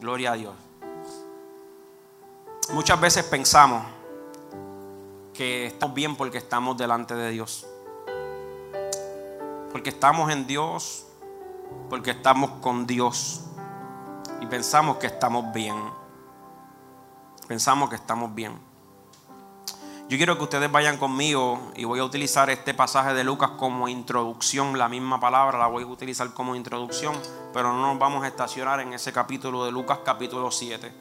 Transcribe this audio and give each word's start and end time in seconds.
Gloria 0.00 0.32
a 0.32 0.34
Dios. 0.34 0.54
Muchas 2.72 2.98
veces 2.98 3.22
pensamos 3.24 3.84
que 5.34 5.66
estamos 5.66 5.94
bien 5.94 6.16
porque 6.16 6.38
estamos 6.38 6.78
delante 6.78 7.14
de 7.14 7.30
Dios. 7.30 7.66
Porque 9.70 9.90
estamos 9.90 10.30
en 10.32 10.46
Dios, 10.46 11.06
porque 11.90 12.12
estamos 12.12 12.50
con 12.62 12.86
Dios. 12.86 13.42
Y 14.40 14.46
pensamos 14.46 14.96
que 14.96 15.06
estamos 15.06 15.52
bien. 15.52 15.76
Pensamos 17.46 17.90
que 17.90 17.96
estamos 17.96 18.34
bien. 18.34 18.69
Yo 20.10 20.16
quiero 20.16 20.36
que 20.36 20.42
ustedes 20.42 20.72
vayan 20.72 20.96
conmigo 20.96 21.70
y 21.76 21.84
voy 21.84 22.00
a 22.00 22.04
utilizar 22.04 22.50
este 22.50 22.74
pasaje 22.74 23.14
de 23.14 23.22
Lucas 23.22 23.50
como 23.50 23.86
introducción, 23.86 24.76
la 24.76 24.88
misma 24.88 25.20
palabra 25.20 25.56
la 25.56 25.68
voy 25.68 25.84
a 25.84 25.86
utilizar 25.86 26.34
como 26.34 26.56
introducción, 26.56 27.14
pero 27.54 27.72
no 27.72 27.80
nos 27.80 27.96
vamos 27.96 28.24
a 28.24 28.26
estacionar 28.26 28.80
en 28.80 28.92
ese 28.92 29.12
capítulo 29.12 29.64
de 29.64 29.70
Lucas 29.70 30.00
capítulo 30.04 30.50
7. 30.50 30.92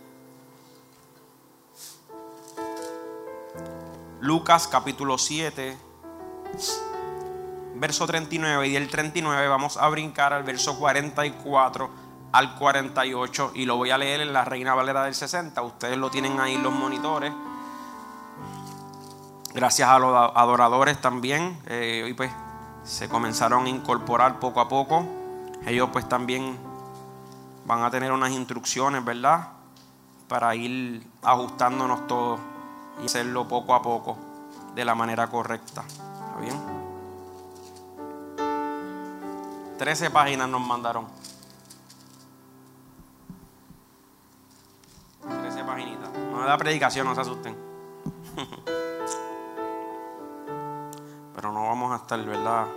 Lucas 4.20 4.68
capítulo 4.68 5.18
7, 5.18 5.76
verso 7.78 8.06
39 8.06 8.68
y 8.68 8.74
del 8.74 8.90
39 8.90 9.48
vamos 9.48 9.78
a 9.78 9.90
brincar 9.90 10.34
al 10.34 10.44
verso 10.44 10.78
44 10.78 11.90
al 12.32 12.56
48 12.60 13.54
y 13.56 13.66
lo 13.66 13.76
voy 13.76 13.90
a 13.90 13.98
leer 13.98 14.22
en 14.22 14.34
la 14.34 14.46
Reina 14.46 14.76
Valera 14.76 15.04
del 15.04 15.16
60. 15.16 15.60
Ustedes 15.64 15.98
lo 15.98 16.12
tienen 16.12 16.40
ahí 16.40 16.60
los 16.60 16.72
monitores. 16.72 17.34
Gracias 19.60 19.90
a 19.90 20.00
los 20.00 20.16
adoradores 20.36 21.02
también. 21.02 21.62
Eh, 21.68 22.04
hoy 22.06 22.14
pues 22.14 22.32
se 22.84 23.10
comenzaron 23.10 23.66
a 23.66 23.70
incorporar 23.70 24.40
poco 24.40 24.62
a 24.62 24.70
poco. 24.70 25.06
Ellos 25.66 25.90
pues 25.92 26.08
también 26.08 26.58
van 27.66 27.84
a 27.84 27.92
tener 27.92 28.14
unas 28.14 28.32
instrucciones, 28.32 29.04
¿verdad? 29.04 29.50
Para 30.30 30.56
ir 30.56 31.06
ajustándonos 31.22 32.08
todos 32.08 32.40
y 33.04 33.08
hacerlo 33.08 33.50
poco 33.50 33.76
a 33.76 33.82
poco 33.82 34.18
de 34.76 34.86
la 34.86 34.96
manera 34.96 35.28
correcta. 35.28 35.84
¿Está 35.86 36.40
bien? 36.40 36.56
Trece 39.78 40.10
páginas 40.10 40.48
nos 40.48 40.66
mandaron. 40.66 41.06
Trece 45.42 45.66
paginitas. 45.66 46.10
No 46.14 46.38
me 46.38 46.46
da 46.46 46.58
predicación, 46.58 47.06
no 47.06 47.14
se 47.14 47.20
asusten. 47.20 47.58
Pero 51.40 51.54
no 51.54 51.68
vamos 51.68 51.94
a 51.94 51.96
estar, 51.96 52.22
¿verdad? 52.26 52.68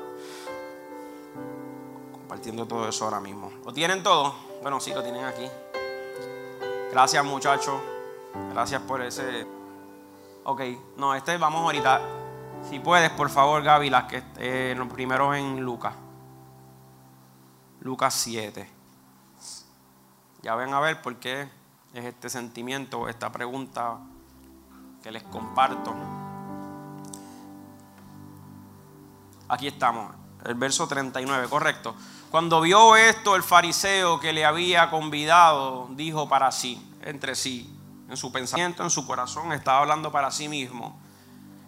Compartiendo 2.12 2.64
todo 2.64 2.88
eso 2.88 3.04
ahora 3.04 3.18
mismo. 3.18 3.50
¿Lo 3.64 3.72
tienen 3.72 4.04
todo? 4.04 4.36
Bueno, 4.62 4.78
sí, 4.78 4.94
lo 4.94 5.02
tienen 5.02 5.24
aquí. 5.24 5.50
Gracias, 6.92 7.24
muchachos. 7.24 7.74
Gracias 8.52 8.80
por 8.82 9.02
ese. 9.02 9.48
Ok, 10.44 10.60
no, 10.96 11.12
este 11.12 11.36
vamos 11.38 11.62
ahorita. 11.62 12.02
Si 12.70 12.78
puedes, 12.78 13.10
por 13.10 13.30
favor, 13.30 13.64
Gaby, 13.64 13.90
que 14.08 14.22
eh, 14.36 14.74
los 14.78 14.86
primeros 14.92 15.34
en 15.34 15.60
Lucas. 15.60 15.94
Lucas 17.80 18.14
7. 18.14 18.70
Ya 20.42 20.54
ven 20.54 20.72
a 20.72 20.78
ver 20.78 21.02
por 21.02 21.16
qué 21.16 21.48
es 21.94 22.04
este 22.04 22.30
sentimiento, 22.30 23.08
esta 23.08 23.32
pregunta 23.32 23.98
que 25.02 25.10
les 25.10 25.24
comparto. 25.24 26.21
Aquí 29.52 29.66
estamos, 29.66 30.14
el 30.46 30.54
verso 30.54 30.88
39, 30.88 31.46
correcto. 31.50 31.94
Cuando 32.30 32.62
vio 32.62 32.96
esto, 32.96 33.36
el 33.36 33.42
fariseo 33.42 34.18
que 34.18 34.32
le 34.32 34.46
había 34.46 34.88
convidado 34.88 35.88
dijo 35.90 36.26
para 36.26 36.50
sí, 36.50 36.82
entre 37.02 37.34
sí, 37.34 37.70
en 38.08 38.16
su 38.16 38.32
pensamiento, 38.32 38.82
en 38.82 38.88
su 38.88 39.06
corazón, 39.06 39.52
estaba 39.52 39.80
hablando 39.80 40.10
para 40.10 40.30
sí 40.30 40.48
mismo. 40.48 40.98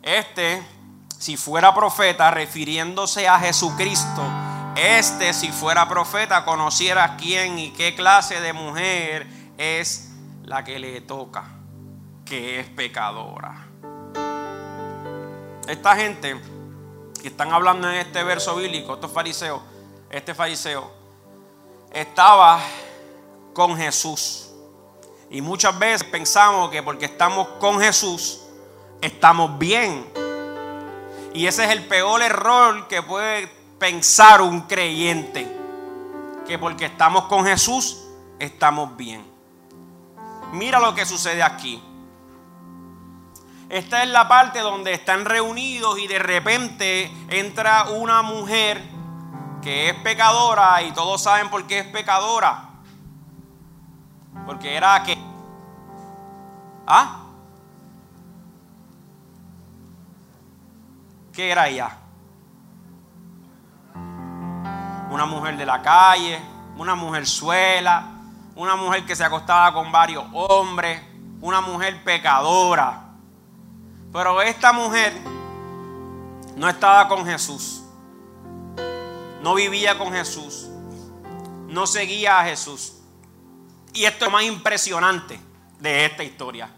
Este, 0.00 0.66
si 1.18 1.36
fuera 1.36 1.74
profeta, 1.74 2.30
refiriéndose 2.30 3.28
a 3.28 3.38
Jesucristo, 3.38 4.22
este, 4.76 5.34
si 5.34 5.52
fuera 5.52 5.86
profeta, 5.86 6.46
conociera 6.46 7.18
quién 7.18 7.58
y 7.58 7.70
qué 7.72 7.94
clase 7.94 8.40
de 8.40 8.54
mujer 8.54 9.26
es 9.58 10.10
la 10.42 10.64
que 10.64 10.78
le 10.78 11.02
toca, 11.02 11.44
que 12.24 12.60
es 12.60 12.66
pecadora. 12.66 13.66
Esta 15.68 15.96
gente 15.96 16.40
que 17.20 17.28
están 17.28 17.52
hablando 17.52 17.88
en 17.88 17.96
este 17.96 18.22
verso 18.22 18.56
bíblico, 18.56 18.94
estos 18.94 19.10
fariseos, 19.10 19.60
este 20.10 20.34
fariseo, 20.34 20.90
estaba 21.92 22.60
con 23.52 23.76
Jesús. 23.76 24.50
Y 25.30 25.40
muchas 25.40 25.78
veces 25.78 26.04
pensamos 26.04 26.70
que 26.70 26.82
porque 26.82 27.06
estamos 27.06 27.48
con 27.60 27.80
Jesús, 27.80 28.40
estamos 29.00 29.58
bien. 29.58 30.06
Y 31.32 31.46
ese 31.46 31.64
es 31.64 31.70
el 31.70 31.86
peor 31.86 32.22
error 32.22 32.86
que 32.88 33.02
puede 33.02 33.48
pensar 33.78 34.40
un 34.40 34.62
creyente. 34.62 35.50
Que 36.46 36.58
porque 36.58 36.86
estamos 36.86 37.24
con 37.24 37.44
Jesús, 37.44 38.04
estamos 38.38 38.96
bien. 38.96 39.24
Mira 40.52 40.78
lo 40.78 40.94
que 40.94 41.04
sucede 41.04 41.42
aquí. 41.42 41.82
Esta 43.68 44.02
es 44.02 44.10
la 44.10 44.28
parte 44.28 44.60
donde 44.60 44.92
están 44.92 45.24
reunidos 45.24 45.98
y 45.98 46.06
de 46.06 46.18
repente 46.18 47.10
entra 47.28 47.84
una 47.90 48.22
mujer 48.22 48.82
que 49.62 49.88
es 49.88 49.94
pecadora 49.96 50.82
y 50.82 50.92
todos 50.92 51.22
saben 51.22 51.48
por 51.48 51.66
qué 51.66 51.78
es 51.80 51.86
pecadora. 51.86 52.68
Porque 54.46 54.76
era 54.76 55.02
que... 55.02 55.16
¿Ah? 56.86 57.20
¿Qué 61.32 61.50
era 61.50 61.68
ella? 61.68 61.96
Una 65.10 65.26
mujer 65.26 65.56
de 65.56 65.64
la 65.64 65.80
calle, 65.80 66.40
una 66.76 66.94
mujer 66.94 67.26
suela, 67.26 68.04
una 68.54 68.76
mujer 68.76 69.06
que 69.06 69.16
se 69.16 69.24
acostaba 69.24 69.72
con 69.72 69.90
varios 69.90 70.24
hombres, 70.32 71.02
una 71.40 71.60
mujer 71.60 72.04
pecadora. 72.04 73.03
Pero 74.14 74.40
esta 74.42 74.72
mujer 74.72 75.12
no 76.54 76.68
estaba 76.68 77.08
con 77.08 77.26
Jesús. 77.26 77.82
No 79.42 79.54
vivía 79.54 79.98
con 79.98 80.12
Jesús. 80.12 80.68
No 81.66 81.84
seguía 81.84 82.38
a 82.38 82.44
Jesús. 82.44 82.92
Y 83.92 84.04
esto 84.04 84.24
es 84.24 84.30
lo 84.30 84.38
más 84.38 84.44
impresionante 84.44 85.40
de 85.80 86.04
esta 86.04 86.22
historia. 86.22 86.70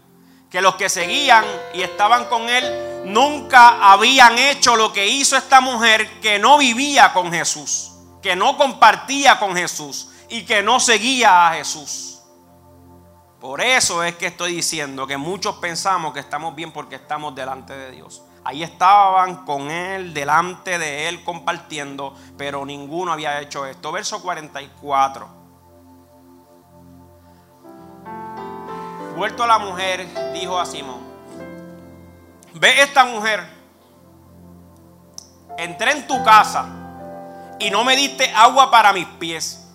Que 0.49 0.61
los 0.61 0.77
que 0.77 0.89
seguían 0.89 1.45
y 1.75 1.83
estaban 1.83 2.25
con 2.25 2.49
él 2.49 3.03
nunca 3.05 3.91
habían 3.91 4.35
hecho 4.39 4.75
lo 4.75 4.91
que 4.91 5.07
hizo 5.07 5.37
esta 5.37 5.61
mujer 5.61 6.19
que 6.21 6.39
no 6.39 6.57
vivía 6.57 7.13
con 7.13 7.31
Jesús. 7.31 7.91
Que 8.23 8.35
no 8.35 8.57
compartía 8.57 9.37
con 9.37 9.55
Jesús. 9.55 10.09
Y 10.27 10.41
que 10.41 10.63
no 10.63 10.79
seguía 10.79 11.47
a 11.47 11.53
Jesús. 11.53 12.16
Por 13.39 13.61
eso 13.61 14.03
es 14.03 14.15
que 14.15 14.27
estoy 14.27 14.55
diciendo 14.55 15.05
que 15.05 15.15
muchos 15.15 15.57
pensamos 15.57 16.11
que 16.11 16.19
estamos 16.19 16.55
bien 16.55 16.71
porque 16.71 16.95
estamos 16.95 17.35
delante 17.35 17.77
de 17.77 17.91
Dios. 17.91 18.23
Ahí 18.43 18.63
estaban 18.63 19.45
con 19.45 19.69
Él, 19.69 20.13
delante 20.13 20.79
de 20.79 21.07
Él, 21.07 21.23
compartiendo, 21.23 22.15
pero 22.35 22.65
ninguno 22.65 23.11
había 23.11 23.39
hecho 23.39 23.65
esto. 23.65 23.91
Verso 23.91 24.21
44. 24.21 25.27
Vuelto 29.15 29.43
a 29.43 29.47
la 29.47 29.59
mujer, 29.59 30.07
dijo 30.33 30.59
a 30.59 30.65
Simón, 30.65 31.01
ve 32.53 32.81
esta 32.81 33.03
mujer, 33.05 33.47
entré 35.57 35.91
en 35.91 36.07
tu 36.07 36.23
casa 36.23 36.67
y 37.59 37.69
no 37.69 37.83
me 37.83 37.95
diste 37.95 38.31
agua 38.33 38.71
para 38.71 38.93
mis 38.93 39.07
pies 39.19 39.66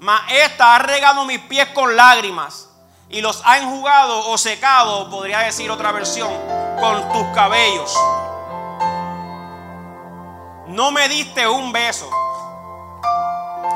mas 0.00 0.20
esta 0.30 0.76
ha 0.76 0.78
regado 0.78 1.24
mis 1.24 1.40
pies 1.40 1.68
con 1.70 1.96
lágrimas 1.96 2.68
y 3.08 3.20
los 3.20 3.42
ha 3.44 3.58
enjugado 3.58 4.28
o 4.30 4.38
secado, 4.38 5.10
podría 5.10 5.40
decir 5.40 5.70
otra 5.70 5.92
versión, 5.92 6.30
con 6.78 7.08
tus 7.12 7.26
cabellos. 7.34 7.96
No 10.68 10.90
me 10.90 11.08
diste 11.08 11.48
un 11.48 11.72
beso, 11.72 12.08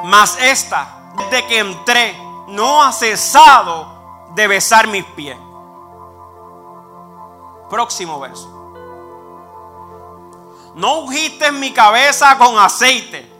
mas 0.04 0.36
esta, 0.38 1.12
desde 1.16 1.46
que 1.46 1.58
entré, 1.58 2.16
no 2.48 2.82
ha 2.82 2.92
cesado 2.92 4.30
de 4.34 4.46
besar 4.46 4.86
mis 4.86 5.04
pies. 5.04 5.38
Próximo 7.70 8.20
verso. 8.20 8.48
No 10.74 11.00
ungiste 11.00 11.50
mi 11.52 11.72
cabeza 11.72 12.36
con 12.36 12.58
aceite 12.58 13.31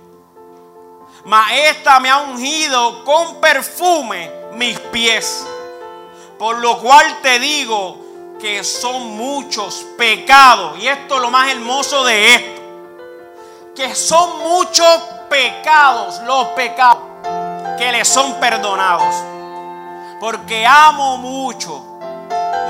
mas 1.25 1.53
esta 1.53 2.01
me 2.01 2.11
ha 2.11 2.19
ungido 2.19 3.05
con 3.05 3.41
perfume 3.41 4.31
mis 4.55 4.79
pies. 4.79 5.47
Por 6.39 6.59
lo 6.59 6.79
cual 6.79 7.21
te 7.23 7.39
digo 7.39 7.99
que 8.41 8.65
son 8.65 9.17
muchos 9.17 9.87
pecados. 9.97 10.79
Y 10.79 10.89
esto 10.89 11.17
es 11.17 11.23
lo 11.23 11.31
más 11.31 11.51
hermoso 11.51 12.05
de 12.05 12.35
esto. 12.35 12.63
Que 13.77 13.95
son 13.95 14.39
muchos 14.41 15.01
pecados, 15.31 16.21
los 16.25 16.49
pecados 16.49 16.99
que 17.79 17.93
le 17.93 18.05
son 18.05 18.35
perdonados. 18.35 19.15
porque 20.21 20.65
amo 20.65 21.17
mucho, 21.17 21.99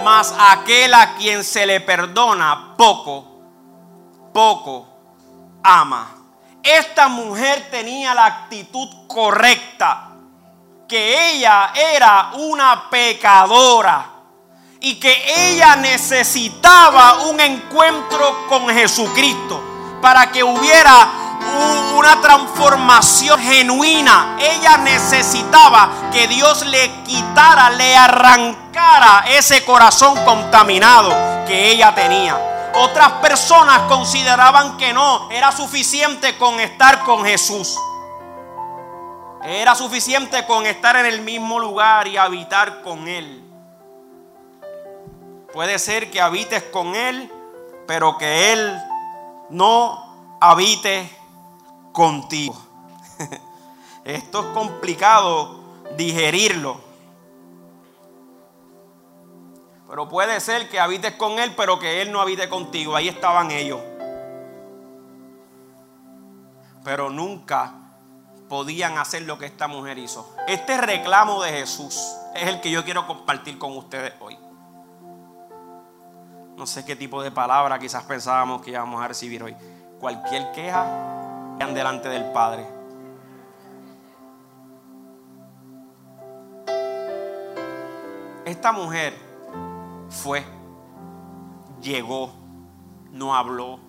mas 0.02 0.34
aquel 0.38 0.94
a 0.94 1.16
quien 1.16 1.44
se 1.44 1.66
le 1.66 1.80
perdona 1.80 2.74
poco, 2.78 3.24
poco 4.32 4.86
ama. 5.62 6.21
Esta 6.62 7.08
mujer 7.08 7.68
tenía 7.70 8.14
la 8.14 8.26
actitud 8.26 8.88
correcta, 9.08 10.10
que 10.88 11.32
ella 11.32 11.72
era 11.74 12.30
una 12.34 12.88
pecadora 12.88 14.06
y 14.80 14.94
que 14.96 15.50
ella 15.50 15.74
necesitaba 15.76 17.24
un 17.24 17.40
encuentro 17.40 18.46
con 18.48 18.68
Jesucristo 18.68 19.60
para 20.00 20.30
que 20.30 20.44
hubiera 20.44 21.08
una 21.96 22.20
transformación 22.20 23.40
genuina. 23.40 24.36
Ella 24.38 24.76
necesitaba 24.76 26.10
que 26.12 26.28
Dios 26.28 26.64
le 26.66 26.90
quitara, 27.02 27.70
le 27.70 27.96
arrancara 27.96 29.24
ese 29.28 29.64
corazón 29.64 30.16
contaminado 30.24 31.10
que 31.46 31.72
ella 31.72 31.92
tenía. 31.94 32.51
Otras 32.74 33.12
personas 33.14 33.82
consideraban 33.82 34.76
que 34.78 34.92
no, 34.92 35.30
era 35.30 35.52
suficiente 35.52 36.38
con 36.38 36.58
estar 36.58 37.04
con 37.04 37.24
Jesús. 37.24 37.78
Era 39.44 39.74
suficiente 39.74 40.46
con 40.46 40.66
estar 40.66 40.96
en 40.96 41.06
el 41.06 41.20
mismo 41.20 41.58
lugar 41.58 42.06
y 42.06 42.16
habitar 42.16 42.82
con 42.82 43.08
Él. 43.08 43.42
Puede 45.52 45.78
ser 45.78 46.10
que 46.10 46.20
habites 46.20 46.62
con 46.62 46.94
Él, 46.94 47.30
pero 47.86 48.16
que 48.16 48.52
Él 48.52 48.80
no 49.50 50.38
habite 50.40 51.10
contigo. 51.92 52.56
Esto 54.04 54.40
es 54.40 54.46
complicado 54.54 55.60
digerirlo. 55.96 56.91
Pero 59.92 60.08
puede 60.08 60.40
ser 60.40 60.70
que 60.70 60.80
habites 60.80 61.12
con 61.16 61.38
Él, 61.38 61.52
pero 61.54 61.78
que 61.78 62.00
Él 62.00 62.10
no 62.10 62.22
habite 62.22 62.48
contigo. 62.48 62.96
Ahí 62.96 63.08
estaban 63.08 63.50
ellos. 63.50 63.78
Pero 66.82 67.10
nunca 67.10 67.74
podían 68.48 68.96
hacer 68.96 69.24
lo 69.24 69.36
que 69.36 69.44
esta 69.44 69.68
mujer 69.68 69.98
hizo. 69.98 70.34
Este 70.48 70.78
reclamo 70.78 71.42
de 71.42 71.50
Jesús 71.50 72.16
es 72.34 72.48
el 72.48 72.62
que 72.62 72.70
yo 72.70 72.86
quiero 72.86 73.06
compartir 73.06 73.58
con 73.58 73.76
ustedes 73.76 74.14
hoy. 74.20 74.38
No 76.56 76.66
sé 76.66 76.86
qué 76.86 76.96
tipo 76.96 77.22
de 77.22 77.30
palabra 77.30 77.78
quizás 77.78 78.04
pensábamos 78.04 78.62
que 78.62 78.70
íbamos 78.70 78.98
a 79.02 79.08
recibir 79.08 79.42
hoy. 79.42 79.54
Cualquier 80.00 80.52
queja, 80.52 80.86
vean 81.58 81.74
delante 81.74 82.08
del 82.08 82.32
Padre. 82.32 82.66
Esta 88.46 88.72
mujer 88.72 89.31
fue, 90.12 90.44
llegó, 91.80 92.32
no 93.10 93.34
habló, 93.34 93.80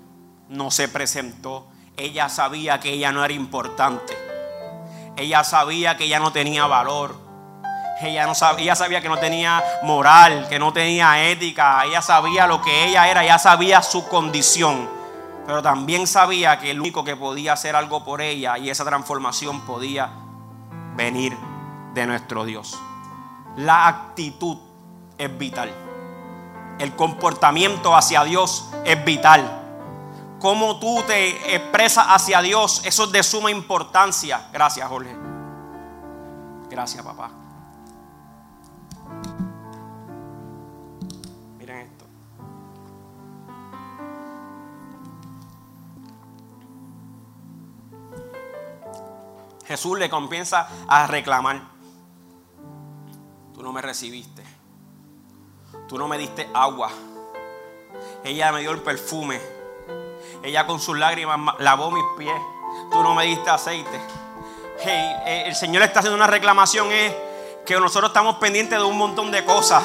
no 0.50 0.72
se 0.72 0.88
presentó. 0.88 1.68
Ella 1.98 2.30
sabía 2.30 2.80
que 2.80 2.94
ella 2.94 3.12
no 3.12 3.24
era 3.24 3.34
importante. 3.34 4.18
Ella 5.16 5.44
sabía 5.44 5.96
que 5.98 6.06
ella 6.06 6.20
no 6.20 6.32
tenía 6.32 6.66
valor. 6.66 7.22
Ella, 8.02 8.26
no 8.26 8.34
sabía, 8.36 8.76
sabía 8.76 9.02
que 9.02 9.08
no 9.08 9.18
tenía 9.18 9.64
moral, 9.84 10.48
que 10.50 10.60
no 10.60 10.74
tenía 10.74 11.30
ética. 11.30 11.86
Ella 11.86 12.02
sabía 12.02 12.48
lo 12.48 12.62
que 12.62 12.86
ella 12.88 13.08
era, 13.08 13.24
ella 13.24 13.38
sabía 13.38 13.82
su 13.82 14.08
condición. 14.08 14.90
Pero 15.46 15.62
también 15.62 16.08
sabía 16.08 16.58
que 16.60 16.72
el 16.72 16.80
único 16.80 17.04
que 17.04 17.16
podía 17.16 17.54
hacer 17.54 17.76
algo 17.76 18.04
por 18.04 18.22
ella 18.22 18.58
y 18.58 18.70
esa 18.70 18.84
transformación 18.84 19.62
podía 19.62 20.10
venir 20.96 21.38
de 21.94 22.08
nuestro 22.08 22.44
Dios. 22.46 22.78
La 23.56 23.88
actitud 23.88 24.58
es 25.18 25.38
vital 25.38 25.83
el 26.80 26.96
comportamiento 26.96 27.96
hacia 27.96 28.24
Dios 28.24 28.70
es 28.86 29.04
vital. 29.06 29.62
Cómo 30.40 30.80
tú 30.80 31.02
te 31.08 31.56
expresas 31.56 32.06
hacia 32.10 32.42
Dios, 32.42 32.82
eso 32.86 33.06
es 33.06 33.12
de 33.12 33.24
suma 33.24 33.50
importancia. 33.50 34.50
Gracias, 34.52 34.88
Jorge. 34.90 35.16
Gracias, 36.70 37.06
papá. 37.06 37.30
Miren 41.60 41.78
esto. 41.78 42.06
Jesús 49.66 50.00
le 50.00 50.10
comienza 50.10 50.68
a 50.88 51.08
reclamar. 51.08 51.62
Tú 53.54 53.62
no 53.62 53.72
me 53.72 53.82
recibiste. 53.82 54.33
Tú 55.94 56.00
no 56.00 56.08
me 56.08 56.18
diste 56.18 56.50
agua. 56.56 56.90
Ella 58.24 58.52
me 58.52 58.62
dio 58.62 58.72
el 58.72 58.82
perfume. 58.82 59.40
Ella 60.42 60.66
con 60.66 60.80
sus 60.80 60.98
lágrimas 60.98 61.54
lavó 61.60 61.92
mis 61.92 62.04
pies. 62.18 62.34
Tú 62.92 63.04
no 63.04 63.14
me 63.14 63.26
diste 63.26 63.48
aceite. 63.52 64.02
Eh, 64.84 65.44
el 65.46 65.56
Señor 65.56 65.84
está 65.84 66.00
haciendo 66.00 66.16
una 66.16 66.26
reclamación. 66.26 66.92
Es 66.92 67.14
que 67.64 67.80
nosotros 67.80 68.10
estamos 68.10 68.38
pendientes 68.38 68.80
de 68.80 68.84
un 68.84 68.98
montón 68.98 69.30
de 69.30 69.46
cosas. 69.46 69.84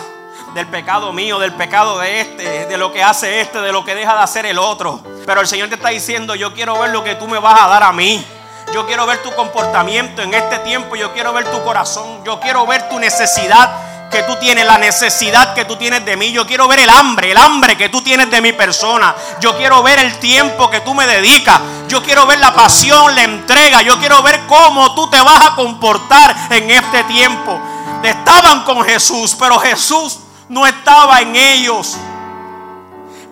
Del 0.54 0.66
pecado 0.68 1.12
mío, 1.12 1.38
del 1.38 1.52
pecado 1.52 1.98
de 1.98 2.22
este, 2.22 2.64
de 2.64 2.78
lo 2.78 2.90
que 2.90 3.02
hace 3.02 3.42
este, 3.42 3.60
de 3.60 3.70
lo 3.70 3.84
que 3.84 3.94
deja 3.94 4.14
de 4.14 4.22
hacer 4.22 4.46
el 4.46 4.58
otro. 4.58 5.02
Pero 5.26 5.42
el 5.42 5.46
Señor 5.46 5.68
te 5.68 5.74
está 5.74 5.90
diciendo, 5.90 6.34
yo 6.34 6.54
quiero 6.54 6.78
ver 6.78 6.88
lo 6.88 7.04
que 7.04 7.16
tú 7.16 7.28
me 7.28 7.38
vas 7.38 7.60
a 7.60 7.68
dar 7.68 7.82
a 7.82 7.92
mí. 7.92 8.24
Yo 8.72 8.86
quiero 8.86 9.04
ver 9.04 9.22
tu 9.22 9.30
comportamiento 9.34 10.22
en 10.22 10.32
este 10.32 10.58
tiempo. 10.60 10.96
Yo 10.96 11.12
quiero 11.12 11.34
ver 11.34 11.44
tu 11.50 11.62
corazón. 11.64 12.24
Yo 12.24 12.40
quiero 12.40 12.66
ver 12.66 12.88
tu 12.88 12.98
necesidad 12.98 13.87
que 14.10 14.22
tú 14.22 14.36
tienes, 14.36 14.64
la 14.66 14.78
necesidad 14.78 15.54
que 15.54 15.64
tú 15.64 15.76
tienes 15.76 16.04
de 16.04 16.16
mí. 16.16 16.32
Yo 16.32 16.46
quiero 16.46 16.66
ver 16.68 16.80
el 16.80 16.90
hambre, 16.90 17.32
el 17.32 17.36
hambre 17.36 17.76
que 17.76 17.88
tú 17.88 18.00
tienes 18.00 18.30
de 18.30 18.40
mi 18.40 18.52
persona. 18.52 19.14
Yo 19.40 19.56
quiero 19.56 19.82
ver 19.82 19.98
el 19.98 20.18
tiempo 20.18 20.70
que 20.70 20.80
tú 20.80 20.94
me 20.94 21.06
dedicas. 21.06 21.60
Yo 21.88 22.02
quiero 22.02 22.26
ver 22.26 22.38
la 22.38 22.54
pasión, 22.54 23.14
la 23.14 23.24
entrega. 23.24 23.82
Yo 23.82 23.98
quiero 23.98 24.22
ver 24.22 24.40
cómo 24.46 24.94
tú 24.94 25.08
te 25.10 25.20
vas 25.20 25.46
a 25.46 25.54
comportar 25.54 26.34
en 26.50 26.70
este 26.70 27.04
tiempo. 27.04 27.60
Estaban 28.02 28.64
con 28.64 28.82
Jesús, 28.84 29.36
pero 29.38 29.58
Jesús 29.58 30.18
no 30.48 30.66
estaba 30.66 31.20
en 31.20 31.36
ellos. 31.36 31.96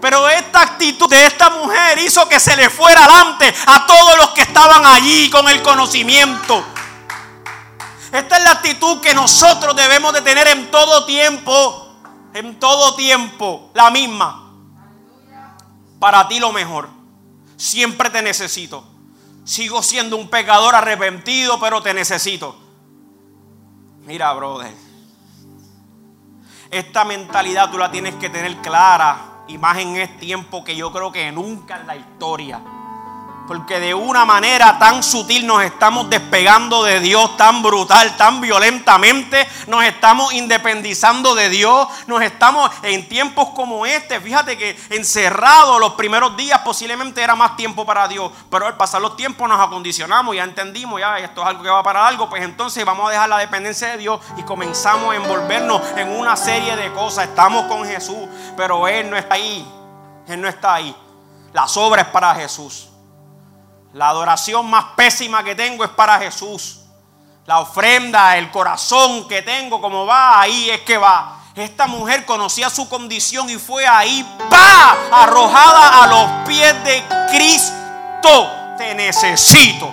Pero 0.00 0.28
esta 0.28 0.60
actitud 0.60 1.08
de 1.08 1.26
esta 1.26 1.50
mujer 1.50 1.98
hizo 1.98 2.28
que 2.28 2.38
se 2.38 2.54
le 2.56 2.68
fuera 2.68 3.04
adelante 3.04 3.52
a 3.66 3.86
todos 3.86 4.16
los 4.18 4.30
que 4.30 4.42
estaban 4.42 4.84
allí 4.86 5.30
con 5.30 5.48
el 5.48 5.62
conocimiento. 5.62 6.64
Esta 8.16 8.38
es 8.38 8.44
la 8.44 8.52
actitud 8.52 9.02
que 9.02 9.12
nosotros 9.12 9.76
debemos 9.76 10.10
de 10.14 10.22
tener 10.22 10.48
en 10.48 10.70
todo 10.70 11.04
tiempo. 11.04 11.86
En 12.32 12.58
todo 12.58 12.94
tiempo. 12.94 13.70
La 13.74 13.90
misma. 13.90 14.54
Para 15.98 16.26
ti 16.26 16.40
lo 16.40 16.50
mejor. 16.50 16.88
Siempre 17.58 18.08
te 18.08 18.22
necesito. 18.22 18.84
Sigo 19.44 19.82
siendo 19.82 20.16
un 20.16 20.30
pecador 20.30 20.74
arrepentido, 20.74 21.60
pero 21.60 21.82
te 21.82 21.92
necesito. 21.92 22.58
Mira, 24.06 24.32
brother. 24.32 24.74
Esta 26.70 27.04
mentalidad 27.04 27.70
tú 27.70 27.76
la 27.76 27.90
tienes 27.90 28.14
que 28.14 28.30
tener 28.30 28.56
clara. 28.62 29.44
Y 29.46 29.58
más 29.58 29.76
en 29.76 29.94
este 29.98 30.20
tiempo 30.20 30.64
que 30.64 30.74
yo 30.74 30.90
creo 30.90 31.12
que 31.12 31.30
nunca 31.32 31.80
en 31.80 31.86
la 31.86 31.96
historia. 31.96 32.62
Porque 33.46 33.78
de 33.78 33.94
una 33.94 34.24
manera 34.24 34.78
tan 34.78 35.02
sutil 35.02 35.46
nos 35.46 35.62
estamos 35.62 36.10
despegando 36.10 36.82
de 36.82 37.00
Dios, 37.00 37.36
tan 37.36 37.62
brutal, 37.62 38.16
tan 38.16 38.40
violentamente, 38.40 39.46
nos 39.66 39.84
estamos 39.84 40.32
independizando 40.32 41.34
de 41.34 41.48
Dios, 41.48 41.86
nos 42.06 42.22
estamos 42.22 42.70
en 42.82 43.08
tiempos 43.08 43.50
como 43.50 43.86
este, 43.86 44.20
fíjate 44.20 44.58
que 44.58 44.76
encerrados 44.90 45.78
los 45.80 45.92
primeros 45.92 46.36
días 46.36 46.60
posiblemente 46.60 47.22
era 47.22 47.36
más 47.36 47.56
tiempo 47.56 47.86
para 47.86 48.08
Dios, 48.08 48.30
pero 48.50 48.66
al 48.66 48.76
pasar 48.76 49.00
los 49.00 49.16
tiempos 49.16 49.48
nos 49.48 49.60
acondicionamos, 49.60 50.34
ya 50.34 50.44
entendimos, 50.44 51.00
ya 51.00 51.18
esto 51.18 51.42
es 51.42 51.46
algo 51.46 51.62
que 51.62 51.70
va 51.70 51.82
para 51.82 52.06
algo, 52.06 52.28
pues 52.28 52.42
entonces 52.42 52.84
vamos 52.84 53.08
a 53.08 53.12
dejar 53.12 53.28
la 53.28 53.38
dependencia 53.38 53.88
de 53.88 53.98
Dios 53.98 54.20
y 54.36 54.42
comenzamos 54.42 55.12
a 55.12 55.16
envolvernos 55.16 55.80
en 55.96 56.08
una 56.08 56.36
serie 56.36 56.76
de 56.76 56.92
cosas, 56.92 57.28
estamos 57.28 57.66
con 57.66 57.84
Jesús, 57.84 58.28
pero 58.56 58.88
Él 58.88 59.08
no 59.08 59.16
está 59.16 59.34
ahí, 59.34 59.66
Él 60.26 60.40
no 60.40 60.48
está 60.48 60.74
ahí, 60.74 60.96
la 61.52 61.68
sobra 61.68 62.02
es 62.02 62.08
para 62.08 62.34
Jesús. 62.34 62.90
La 63.96 64.10
adoración 64.10 64.68
más 64.68 64.84
pésima 64.94 65.42
que 65.42 65.54
tengo 65.54 65.82
es 65.82 65.88
para 65.88 66.18
Jesús. 66.18 66.80
La 67.46 67.60
ofrenda, 67.60 68.36
el 68.36 68.50
corazón 68.50 69.26
que 69.26 69.40
tengo, 69.40 69.80
como 69.80 70.04
va, 70.04 70.38
ahí 70.38 70.68
es 70.68 70.82
que 70.82 70.98
va. 70.98 71.38
Esta 71.54 71.86
mujer 71.86 72.26
conocía 72.26 72.68
su 72.68 72.90
condición 72.90 73.48
y 73.48 73.56
fue 73.56 73.86
ahí, 73.86 74.22
pa, 74.50 74.98
arrojada 75.10 76.02
a 76.02 76.06
los 76.08 76.46
pies 76.46 76.84
de 76.84 77.02
Cristo. 77.30 78.50
Te 78.76 78.94
necesito. 78.94 79.90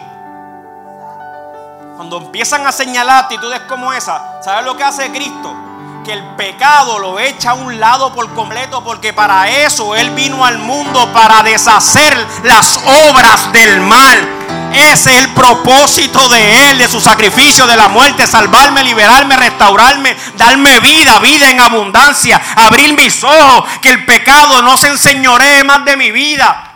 Cuando 1.96 2.18
empiezan 2.18 2.68
a 2.68 2.74
señalar 2.74 3.24
actitudes 3.24 3.62
como 3.70 3.94
esa, 3.94 4.42
¿sabes 4.44 4.66
lo 4.66 4.76
que 4.76 4.84
hace 4.84 5.10
Cristo? 5.12 5.63
Que 6.04 6.14
el 6.14 6.24
pecado 6.36 7.00
lo 7.00 7.20
echa 7.20 7.52
a 7.52 7.54
un 7.54 7.80
lado 7.80 8.14
por 8.14 8.34
completo, 8.34 8.84
porque 8.84 9.14
para 9.14 9.50
eso 9.50 9.96
Él 9.96 10.10
vino 10.12 10.46
al 10.46 10.58
mundo, 10.58 11.12
para 11.14 11.42
deshacer 11.44 12.16
las 12.44 12.78
obras 13.10 13.52
del 13.54 13.80
mal. 13.82 14.30
Ese 14.74 15.12
es 15.12 15.20
el 15.20 15.30
propósito 15.30 16.28
de 16.30 16.72
Él, 16.72 16.78
de 16.80 16.88
su 16.88 17.00
sacrificio, 17.00 17.66
de 17.68 17.78
la 17.78 17.88
muerte, 17.88 18.28
salvarme, 18.28 18.84
liberarme, 18.84 19.38
restaurarme, 19.38 20.16
darme 20.36 20.80
vida, 20.80 21.20
vida 21.20 21.50
en 21.50 21.62
abundancia, 21.62 22.42
abrir 22.56 22.94
mis 22.96 23.24
ojos, 23.24 23.70
que 23.82 23.90
el 23.90 24.06
pecado 24.06 24.62
no 24.62 24.76
se 24.78 24.88
enseñoree 24.88 25.64
más 25.64 25.86
de 25.86 25.96
mi 25.96 26.12
vida. 26.12 26.70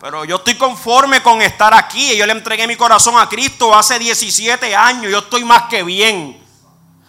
Pero 0.00 0.24
yo 0.24 0.36
estoy 0.36 0.54
conforme 0.54 1.22
con 1.22 1.42
estar 1.42 1.74
aquí. 1.74 2.16
Yo 2.16 2.26
le 2.26 2.32
entregué 2.32 2.66
mi 2.66 2.76
corazón 2.76 3.18
a 3.18 3.28
Cristo 3.28 3.74
hace 3.74 3.98
17 3.98 4.76
años. 4.76 5.10
Yo 5.10 5.18
estoy 5.18 5.44
más 5.44 5.62
que 5.62 5.82
bien. 5.82 6.43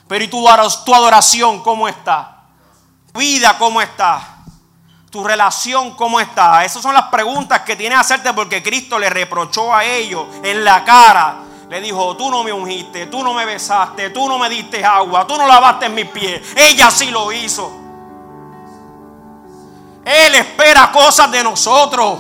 Pero 0.08 0.24
¿y 0.24 0.28
tu, 0.28 0.48
adoración 0.48 1.62
cómo 1.62 1.88
está? 1.88 2.44
¿Vida 3.14 3.58
cómo 3.58 3.82
está? 3.82 4.38
¿Tu 5.10 5.24
relación 5.24 5.96
cómo 5.96 6.20
está? 6.20 6.64
Esas 6.64 6.82
son 6.82 6.94
las 6.94 7.06
preguntas 7.06 7.62
que 7.62 7.76
tienes 7.76 7.98
que 7.98 8.02
hacerte 8.02 8.34
porque 8.34 8.62
Cristo 8.62 9.00
le 9.00 9.10
reprochó 9.10 9.74
a 9.74 9.84
ellos 9.84 10.26
en 10.44 10.64
la 10.64 10.84
cara. 10.84 11.38
Le 11.70 11.82
dijo, 11.82 12.16
tú 12.16 12.30
no 12.30 12.44
me 12.44 12.54
ungiste, 12.54 13.08
tú 13.08 13.24
no 13.24 13.34
me 13.34 13.46
besaste, 13.46 14.12
tú 14.12 14.28
no 14.28 14.38
me 14.38 14.50
diste 14.50 14.86
agua, 14.86 15.26
tú 15.26 15.38
no 15.38 15.48
lavaste 15.48 15.90
mis 15.90 16.06
pies. 16.08 16.42
Ella 16.56 16.92
sí 16.92 17.10
lo 17.10 17.32
hizo. 17.32 17.72
Él 20.06 20.36
espera 20.36 20.92
cosas 20.92 21.32
de 21.32 21.44
nosotros. 21.44 22.20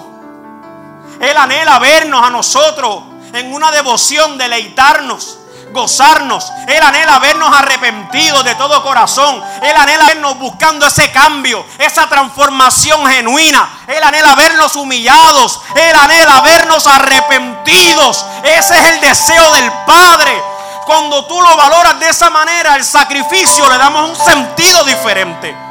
Él 1.20 1.38
anhela 1.38 1.78
vernos 1.78 2.26
a 2.26 2.32
nosotros 2.32 3.04
en 3.34 3.54
una 3.54 3.72
devoción, 3.72 4.38
deleitarnos, 4.38 5.40
gozarnos. 5.76 6.52
Él 6.68 6.82
anhela 6.82 7.20
vernos 7.20 7.54
arrepentidos 7.56 8.44
de 8.44 8.56
todo 8.56 8.82
corazón. 8.82 9.44
Él 9.62 9.76
anhela 9.78 10.08
vernos 10.08 10.40
buscando 10.40 10.88
ese 10.88 11.12
cambio, 11.12 11.64
esa 11.78 12.08
transformación 12.10 13.06
genuina. 13.06 13.70
Él 13.86 14.04
anhela 14.04 14.34
vernos 14.34 14.76
humillados. 14.76 15.62
Él 15.76 15.96
anhela 15.96 16.42
vernos 16.42 16.88
arrepentidos. 16.88 18.26
Ese 18.44 18.76
es 18.76 18.92
el 18.94 19.02
deseo 19.02 19.52
del 19.52 19.72
Padre. 19.86 20.42
Cuando 20.88 21.26
tú 21.26 21.40
lo 21.40 21.56
valoras 21.56 22.00
de 22.00 22.10
esa 22.10 22.32
manera, 22.32 22.76
el 22.76 22.84
sacrificio 22.84 23.70
le 23.70 23.78
damos 23.78 24.10
un 24.10 24.16
sentido 24.26 24.84
diferente. 24.86 25.65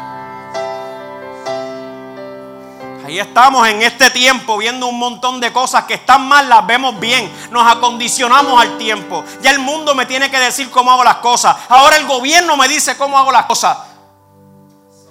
Ahí 3.05 3.19
estamos 3.19 3.69
en 3.69 3.83
este 3.83 4.09
tiempo 4.09 4.57
viendo 4.57 4.87
un 4.87 4.99
montón 4.99 5.39
de 5.39 5.53
cosas 5.53 5.85
que 5.85 5.93
están 5.93 6.27
mal, 6.27 6.49
las 6.49 6.67
vemos 6.67 6.99
bien. 6.99 7.31
Nos 7.51 7.71
acondicionamos 7.71 8.59
al 8.59 8.79
tiempo. 8.79 9.23
Ya 9.43 9.51
el 9.51 9.59
mundo 9.59 9.95
me 9.95 10.07
tiene 10.07 10.31
que 10.31 10.39
decir 10.39 10.71
cómo 10.71 10.91
hago 10.91 11.05
las 11.05 11.17
cosas. 11.17 11.55
Ahora 11.69 11.99
el 11.99 12.07
gobierno 12.07 12.57
me 12.57 12.67
dice 12.67 12.97
cómo 12.97 13.19
hago 13.19 13.31
las 13.31 13.45
cosas. 13.45 13.77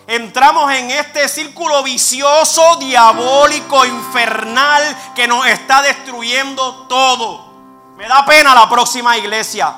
Entramos 0.07 0.71
en 0.73 0.89
este 0.89 1.29
círculo 1.29 1.83
vicioso, 1.83 2.77
diabólico, 2.77 3.85
infernal 3.85 4.81
que 5.13 5.27
nos 5.27 5.45
está 5.45 5.83
destruyendo 5.83 6.87
todo. 6.89 7.45
Me 7.95 8.07
da 8.07 8.25
pena 8.25 8.55
la 8.55 8.67
próxima 8.67 9.15
iglesia. 9.19 9.71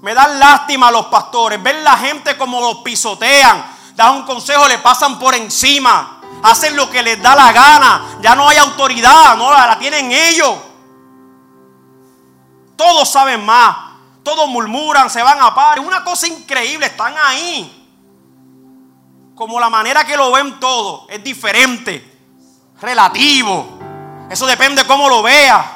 Me 0.00 0.14
da 0.14 0.26
lástima 0.26 0.88
a 0.88 0.90
los 0.90 1.06
pastores. 1.06 1.62
Ver 1.62 1.76
la 1.76 1.96
gente 1.96 2.36
como 2.36 2.60
los 2.60 2.78
pisotean 2.78 3.77
dan 3.98 4.14
un 4.14 4.22
consejo, 4.22 4.68
le 4.68 4.78
pasan 4.78 5.18
por 5.18 5.34
encima, 5.34 6.20
hacen 6.44 6.76
lo 6.76 6.88
que 6.88 7.02
les 7.02 7.20
da 7.20 7.34
la 7.34 7.50
gana, 7.50 8.18
ya 8.20 8.36
no 8.36 8.48
hay 8.48 8.56
autoridad, 8.56 9.36
no 9.36 9.50
la, 9.50 9.76
tienen 9.76 10.12
ellos. 10.12 10.54
Todos 12.76 13.10
saben 13.10 13.44
más, 13.44 13.76
todos 14.22 14.48
murmuran, 14.48 15.10
se 15.10 15.20
van 15.20 15.42
a 15.42 15.52
par. 15.52 15.80
Es 15.80 15.84
una 15.84 16.04
cosa 16.04 16.28
increíble, 16.28 16.86
están 16.86 17.12
ahí. 17.20 17.74
Como 19.34 19.58
la 19.58 19.68
manera 19.68 20.04
que 20.04 20.16
lo 20.16 20.30
ven 20.30 20.60
todos 20.60 21.06
es 21.08 21.24
diferente, 21.24 22.20
relativo. 22.80 23.80
Eso 24.30 24.46
depende 24.46 24.82
de 24.82 24.86
cómo 24.86 25.08
lo 25.08 25.24
veas. 25.24 25.66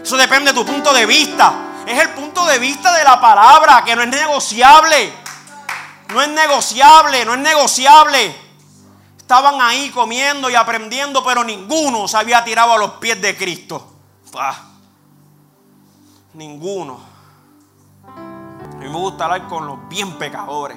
Eso 0.00 0.16
depende 0.16 0.52
de 0.52 0.60
tu 0.60 0.64
punto 0.64 0.92
de 0.92 1.06
vista. 1.06 1.52
Es 1.84 2.00
el 2.00 2.10
punto 2.10 2.46
de 2.46 2.60
vista 2.60 2.92
de 2.92 3.02
la 3.02 3.20
palabra 3.20 3.82
que 3.84 3.96
no 3.96 4.02
es 4.02 4.08
negociable. 4.10 5.23
No 6.08 6.22
es 6.22 6.28
negociable, 6.28 7.24
no 7.24 7.34
es 7.34 7.40
negociable. 7.40 8.36
Estaban 9.18 9.60
ahí 9.60 9.90
comiendo 9.90 10.50
y 10.50 10.54
aprendiendo, 10.54 11.24
pero 11.24 11.44
ninguno 11.44 12.06
se 12.06 12.16
había 12.16 12.44
tirado 12.44 12.74
a 12.74 12.78
los 12.78 12.92
pies 12.92 13.20
de 13.22 13.36
Cristo. 13.36 13.94
Ninguno. 16.34 17.00
A 18.06 18.76
mí 18.76 18.88
me 18.88 18.98
gusta 18.98 19.24
hablar 19.24 19.48
con 19.48 19.66
los 19.66 19.88
bien 19.88 20.18
pecadores. 20.18 20.76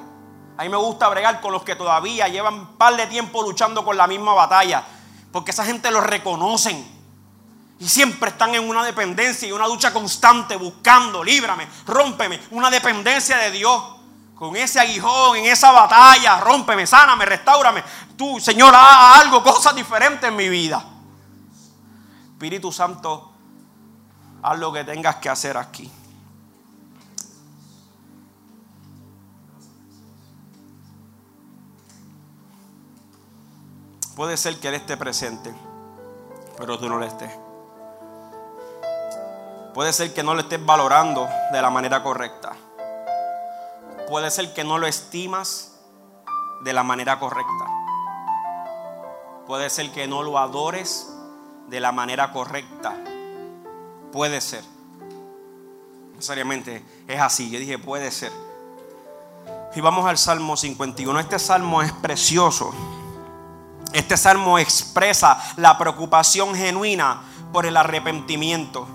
A 0.57 0.63
mí 0.63 0.69
me 0.69 0.77
gusta 0.77 1.09
bregar 1.09 1.41
con 1.41 1.51
los 1.51 1.63
que 1.63 1.75
todavía 1.75 2.27
llevan 2.29 2.53
un 2.53 2.77
par 2.77 2.95
de 2.95 3.05
tiempo 3.07 3.43
luchando 3.43 3.83
con 3.83 3.97
la 3.97 4.07
misma 4.07 4.33
batalla. 4.33 4.83
Porque 5.31 5.51
esa 5.51 5.65
gente 5.65 5.91
los 5.91 6.03
reconocen. 6.03 6.95
Y 7.79 7.89
siempre 7.89 8.29
están 8.29 8.55
en 8.55 8.67
una 8.67 8.83
dependencia 8.83 9.47
y 9.47 9.51
una 9.51 9.67
lucha 9.67 9.93
constante 9.93 10.55
buscando, 10.55 11.23
líbrame, 11.23 11.67
rómpeme, 11.85 12.39
una 12.51 12.71
dependencia 12.71 13.37
de 13.37 13.51
Dios 13.51 13.96
con 14.37 14.55
ese 14.55 14.79
aguijón, 14.79 15.37
en 15.37 15.45
esa 15.45 15.71
batalla, 15.71 16.39
rómpeme, 16.39 16.85
sáname, 16.85 17.25
restaurame. 17.25 17.83
Tú, 18.15 18.39
Señor, 18.39 18.73
haz 18.75 19.21
algo, 19.21 19.43
cosas 19.43 19.75
diferentes 19.75 20.29
en 20.29 20.35
mi 20.35 20.47
vida. 20.47 20.83
Espíritu 22.33 22.71
Santo, 22.71 23.31
haz 24.43 24.59
lo 24.59 24.71
que 24.71 24.83
tengas 24.83 25.15
que 25.15 25.29
hacer 25.29 25.57
aquí. 25.57 25.91
Puede 34.15 34.37
ser 34.37 34.59
que 34.59 34.67
Él 34.67 34.75
esté 34.75 34.97
presente, 34.97 35.53
pero 36.57 36.77
tú 36.77 36.87
no 36.87 36.97
lo 36.97 37.05
estés. 37.05 37.31
Puede 39.73 39.93
ser 39.93 40.13
que 40.13 40.23
no 40.23 40.33
lo 40.33 40.41
estés 40.41 40.63
valorando 40.63 41.27
de 41.51 41.61
la 41.61 41.69
manera 41.69 42.01
correcta 42.01 42.55
puede 44.07 44.31
ser 44.31 44.53
que 44.53 44.63
no 44.63 44.77
lo 44.77 44.87
estimas 44.87 45.73
de 46.63 46.73
la 46.73 46.83
manera 46.83 47.19
correcta. 47.19 47.65
Puede 49.45 49.69
ser 49.69 49.91
que 49.91 50.07
no 50.07 50.23
lo 50.23 50.39
adores 50.39 51.07
de 51.67 51.79
la 51.79 51.91
manera 51.91 52.31
correcta. 52.31 52.95
Puede 54.11 54.41
ser. 54.41 54.63
Necesariamente 56.13 56.83
es 57.07 57.19
así. 57.19 57.49
Yo 57.49 57.59
dije, 57.59 57.77
puede 57.77 58.11
ser. 58.11 58.31
Y 59.75 59.81
vamos 59.81 60.05
al 60.05 60.17
Salmo 60.17 60.57
51. 60.57 61.19
Este 61.19 61.37
salmo 61.37 61.81
es 61.81 61.91
precioso. 61.91 62.73
Este 63.93 64.17
salmo 64.17 64.57
expresa 64.57 65.41
la 65.57 65.77
preocupación 65.77 66.55
genuina 66.55 67.21
por 67.53 67.65
el 67.65 67.77
arrepentimiento 67.77 68.87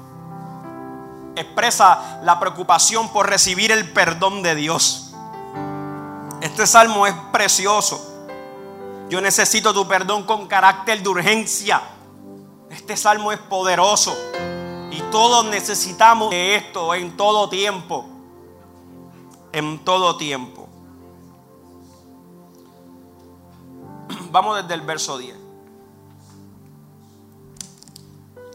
expresa 1.36 2.20
la 2.22 2.38
preocupación 2.38 3.08
por 3.08 3.28
recibir 3.28 3.72
el 3.72 3.92
perdón 3.92 4.42
de 4.42 4.54
Dios. 4.54 5.14
Este 6.40 6.66
salmo 6.66 7.06
es 7.06 7.14
precioso. 7.32 8.08
Yo 9.08 9.20
necesito 9.20 9.72
tu 9.72 9.86
perdón 9.86 10.24
con 10.24 10.46
carácter 10.46 11.02
de 11.02 11.08
urgencia. 11.08 11.82
Este 12.70 12.96
salmo 12.96 13.30
es 13.32 13.38
poderoso. 13.38 14.16
Y 14.90 15.00
todos 15.10 15.44
necesitamos 15.46 16.30
de 16.30 16.56
esto 16.56 16.94
en 16.94 17.16
todo 17.16 17.48
tiempo. 17.48 18.06
En 19.52 19.78
todo 19.84 20.16
tiempo. 20.16 20.68
Vamos 24.30 24.62
desde 24.62 24.74
el 24.74 24.80
verso 24.80 25.18
10. 25.18 25.36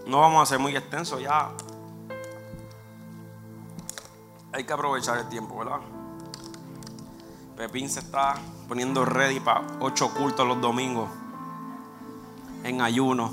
No 0.07 0.21
vamos 0.21 0.41
a 0.41 0.45
ser 0.45 0.57
muy 0.57 0.73
extenso 0.75 1.19
ya. 1.19 1.51
Hay 4.57 4.63
que 4.63 4.73
aprovechar 4.73 5.19
el 5.19 5.29
tiempo, 5.29 5.59
¿verdad? 5.59 5.77
Pepín 7.55 7.87
se 7.91 7.99
está 7.99 8.33
poniendo 8.67 9.05
ready 9.05 9.39
para 9.39 9.61
ocho 9.79 10.11
cultos 10.11 10.47
los 10.47 10.59
domingos 10.59 11.07
en 12.63 12.81
ayuno. 12.81 13.31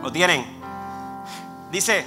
¿Lo 0.00 0.12
tienen? 0.12 0.46
Dice, 1.72 2.06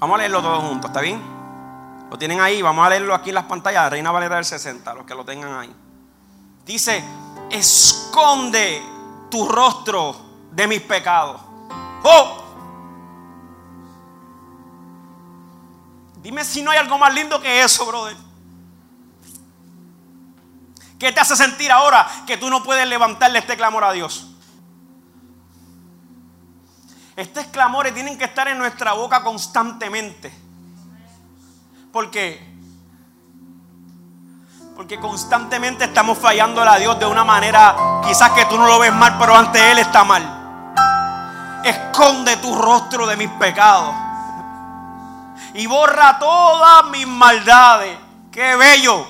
vamos 0.00 0.16
a 0.16 0.18
leerlo 0.18 0.42
todos 0.42 0.64
juntos, 0.64 0.90
¿está 0.90 1.00
bien? 1.00 1.22
Lo 2.10 2.18
tienen 2.18 2.40
ahí, 2.40 2.62
vamos 2.62 2.84
a 2.84 2.90
leerlo 2.90 3.14
aquí 3.14 3.28
en 3.28 3.36
las 3.36 3.44
pantallas, 3.44 3.90
Reina 3.90 4.10
Valera 4.10 4.34
del 4.34 4.44
60, 4.44 4.92
los 4.92 5.06
que 5.06 5.14
lo 5.14 5.24
tengan 5.24 5.56
ahí. 5.56 5.72
Dice, 6.66 7.04
esconde 7.48 8.82
tu 9.30 9.46
rostro 9.46 10.16
de 10.50 10.66
mis 10.66 10.80
pecados. 10.80 11.40
¡Oh! 12.02 12.33
Dime 16.24 16.42
si 16.42 16.62
no 16.62 16.70
hay 16.70 16.78
algo 16.78 16.96
más 16.96 17.12
lindo 17.12 17.38
que 17.38 17.62
eso, 17.62 17.84
brother. 17.84 18.16
¿Qué 20.98 21.12
te 21.12 21.20
hace 21.20 21.36
sentir 21.36 21.70
ahora 21.70 22.08
que 22.26 22.38
tú 22.38 22.48
no 22.48 22.62
puedes 22.62 22.88
levantarle 22.88 23.40
este 23.40 23.58
clamor 23.58 23.84
a 23.84 23.92
Dios? 23.92 24.30
Estos 27.14 27.44
clamores 27.48 27.92
tienen 27.92 28.16
que 28.16 28.24
estar 28.24 28.48
en 28.48 28.56
nuestra 28.56 28.94
boca 28.94 29.22
constantemente. 29.22 30.32
Porque 31.92 32.54
Porque 34.74 34.98
constantemente 34.98 35.84
estamos 35.84 36.16
fallando 36.16 36.62
a 36.62 36.78
Dios 36.78 36.98
de 36.98 37.04
una 37.04 37.22
manera, 37.22 38.00
quizás 38.02 38.30
que 38.30 38.46
tú 38.46 38.56
no 38.56 38.66
lo 38.66 38.78
ves 38.78 38.94
mal, 38.94 39.18
pero 39.18 39.36
ante 39.36 39.72
Él 39.72 39.78
está 39.78 40.04
mal. 40.04 41.60
Esconde 41.62 42.38
tu 42.38 42.54
rostro 42.54 43.06
de 43.06 43.18
mis 43.18 43.28
pecados. 43.28 44.13
Y 45.54 45.66
borra 45.66 46.18
todas 46.18 46.90
mis 46.90 47.06
maldades. 47.06 47.98
Qué 48.30 48.56
bello. 48.56 49.06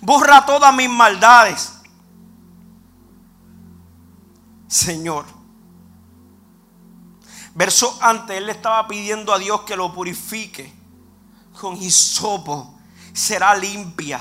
Borra 0.00 0.44
todas 0.44 0.74
mis 0.74 0.90
maldades. 0.90 1.80
Señor. 4.66 5.24
Verso 7.54 7.98
antes, 8.00 8.36
él 8.36 8.46
le 8.46 8.52
estaba 8.52 8.86
pidiendo 8.88 9.32
a 9.32 9.38
Dios 9.38 9.62
que 9.62 9.76
lo 9.76 9.92
purifique 9.92 10.72
con 11.60 11.76
hisopo. 11.76 12.74
Será 13.12 13.54
limpia. 13.54 14.20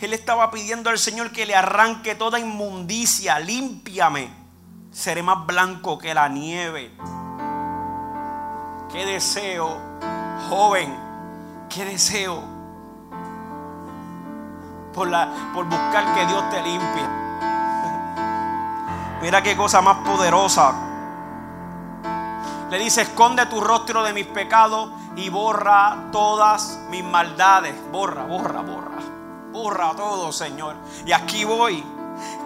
Él 0.00 0.12
estaba 0.12 0.50
pidiendo 0.50 0.90
al 0.90 0.98
Señor 0.98 1.32
que 1.32 1.46
le 1.46 1.56
arranque 1.56 2.14
toda 2.14 2.38
inmundicia. 2.38 3.38
Límpiame. 3.38 4.30
Seré 4.92 5.22
más 5.22 5.46
blanco 5.46 5.98
que 5.98 6.12
la 6.12 6.28
nieve. 6.28 6.94
Qué 8.96 9.04
deseo, 9.04 9.76
joven. 10.48 10.96
Qué 11.68 11.84
deseo. 11.84 12.42
Por, 14.94 15.08
la, 15.08 15.28
por 15.52 15.66
buscar 15.66 16.14
que 16.14 16.24
Dios 16.24 16.48
te 16.48 16.62
limpie. 16.62 17.02
Mira 19.20 19.42
qué 19.42 19.54
cosa 19.54 19.82
más 19.82 19.98
poderosa 19.98 20.86
le 22.70 22.78
dice, 22.78 23.02
esconde 23.02 23.46
tu 23.46 23.60
rostro 23.60 24.02
de 24.02 24.12
mis 24.12 24.26
pecados 24.26 24.90
y 25.14 25.28
borra 25.28 26.08
todas 26.10 26.80
mis 26.90 27.04
maldades. 27.04 27.74
Borra, 27.92 28.24
borra, 28.24 28.60
borra. 28.60 28.98
Borra 29.52 29.94
todo, 29.94 30.32
Señor. 30.32 30.74
Y 31.04 31.12
aquí 31.12 31.44
voy. 31.44 31.84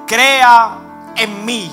Crea 0.06 0.76
en 1.16 1.44
mí, 1.44 1.70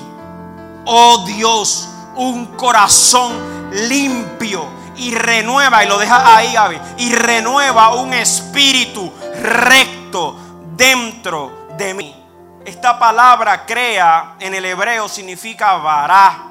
oh 0.86 1.24
Dios, 1.26 1.88
un 2.18 2.56
corazón 2.56 3.68
limpio 3.72 4.66
y 4.96 5.14
renueva, 5.14 5.84
y 5.84 5.88
lo 5.88 5.98
deja 5.98 6.36
ahí, 6.36 6.54
y 6.98 7.14
renueva 7.14 7.94
un 7.94 8.12
espíritu 8.14 9.12
recto 9.42 10.36
dentro 10.76 11.68
de 11.76 11.94
mí. 11.94 12.14
Esta 12.64 12.98
palabra 12.98 13.64
crea 13.64 14.34
en 14.40 14.54
el 14.54 14.64
hebreo 14.64 15.08
significa 15.08 15.76
vará 15.76 16.48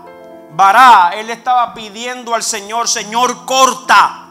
Bará, 0.50 1.12
él 1.14 1.30
estaba 1.30 1.74
pidiendo 1.74 2.34
al 2.34 2.42
Señor, 2.42 2.88
Señor, 2.88 3.46
corta. 3.46 4.30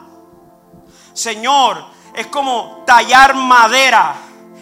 Señor, 1.12 1.84
es 2.14 2.26
como 2.28 2.82
tallar 2.86 3.34
madera. 3.34 4.14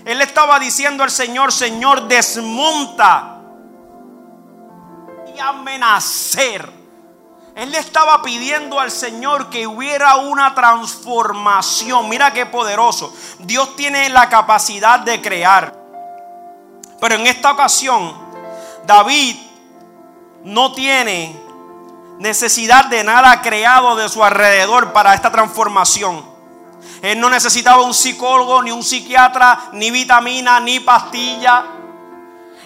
Él 0.05 0.21
estaba 0.21 0.59
diciendo 0.59 1.03
al 1.03 1.11
Señor, 1.11 1.53
Señor, 1.53 2.09
desmonta 2.09 3.34
y 5.35 5.41
amenacer. 5.41 6.71
Él 7.55 7.71
le 7.71 7.79
estaba 7.79 8.21
pidiendo 8.23 8.81
al 8.81 8.91
Señor 8.91 9.49
que 9.49 9.67
hubiera 9.67 10.17
una 10.17 10.55
transformación. 10.55 12.09
Mira 12.09 12.33
qué 12.33 12.47
poderoso. 12.47 13.15
Dios 13.39 13.77
tiene 13.77 14.09
la 14.09 14.29
capacidad 14.29 15.01
de 15.01 15.23
crear. 15.23 15.75
Pero 17.01 17.15
en 17.15 17.27
esta 17.27 17.53
ocasión, 17.53 18.13
David 18.87 19.37
no 20.43 20.73
tiene 20.73 21.41
necesidad 22.19 22.87
de 22.87 23.05
nada 23.05 23.41
creado 23.41 23.95
de 23.97 24.09
su 24.09 24.25
alrededor 24.25 24.93
para 24.93 25.15
esta 25.15 25.31
transformación. 25.31 26.25
Él 27.03 27.21
no 27.21 27.31
necesitaba 27.31 27.83
un 27.83 27.95
psicólogo, 27.95 28.63
ni 28.63 28.71
un 28.71 28.83
psiquiatra, 28.83 29.69
ni 29.73 29.91
vitamina, 29.91 30.59
ni 30.61 30.81
pastilla. 30.81 31.65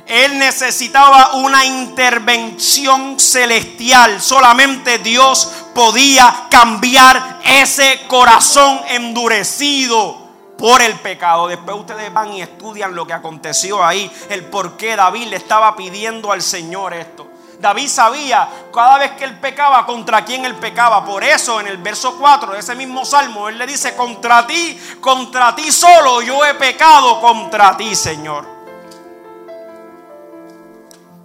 Él 0.08 0.38
necesitaba 0.38 1.34
una 1.34 1.64
intervención 1.64 3.20
celestial. 3.20 4.20
Solamente 4.20 4.98
Dios 4.98 5.52
podía 5.74 6.46
cambiar 6.50 7.40
ese 7.44 8.06
corazón 8.08 8.80
endurecido 8.88 10.28
por 10.56 10.80
el 10.80 10.94
pecado. 10.94 11.46
Después 11.46 11.76
ustedes 11.76 12.12
van 12.12 12.32
y 12.32 12.42
estudian 12.42 12.94
lo 12.94 13.06
que 13.06 13.12
aconteció 13.12 13.84
ahí, 13.84 14.10
el 14.30 14.44
por 14.46 14.76
qué 14.76 14.96
David 14.96 15.28
le 15.28 15.36
estaba 15.36 15.76
pidiendo 15.76 16.32
al 16.32 16.42
Señor 16.42 16.94
esto. 16.94 17.26
David 17.60 17.88
sabía 17.88 18.48
cada 18.72 18.98
vez 18.98 19.12
que 19.12 19.24
él 19.24 19.38
pecaba 19.38 19.84
contra 19.84 20.24
quién 20.24 20.44
él 20.44 20.54
pecaba. 20.54 21.04
Por 21.04 21.24
eso 21.24 21.60
en 21.60 21.66
el 21.66 21.78
verso 21.78 22.16
4 22.18 22.52
de 22.52 22.60
ese 22.60 22.74
mismo 22.74 23.04
salmo, 23.04 23.48
él 23.48 23.58
le 23.58 23.66
dice, 23.66 23.96
contra 23.96 24.46
ti, 24.46 24.78
contra 25.00 25.54
ti 25.54 25.70
solo 25.70 26.22
yo 26.22 26.44
he 26.44 26.54
pecado 26.54 27.20
contra 27.20 27.76
ti, 27.76 27.94
Señor. 27.94 28.57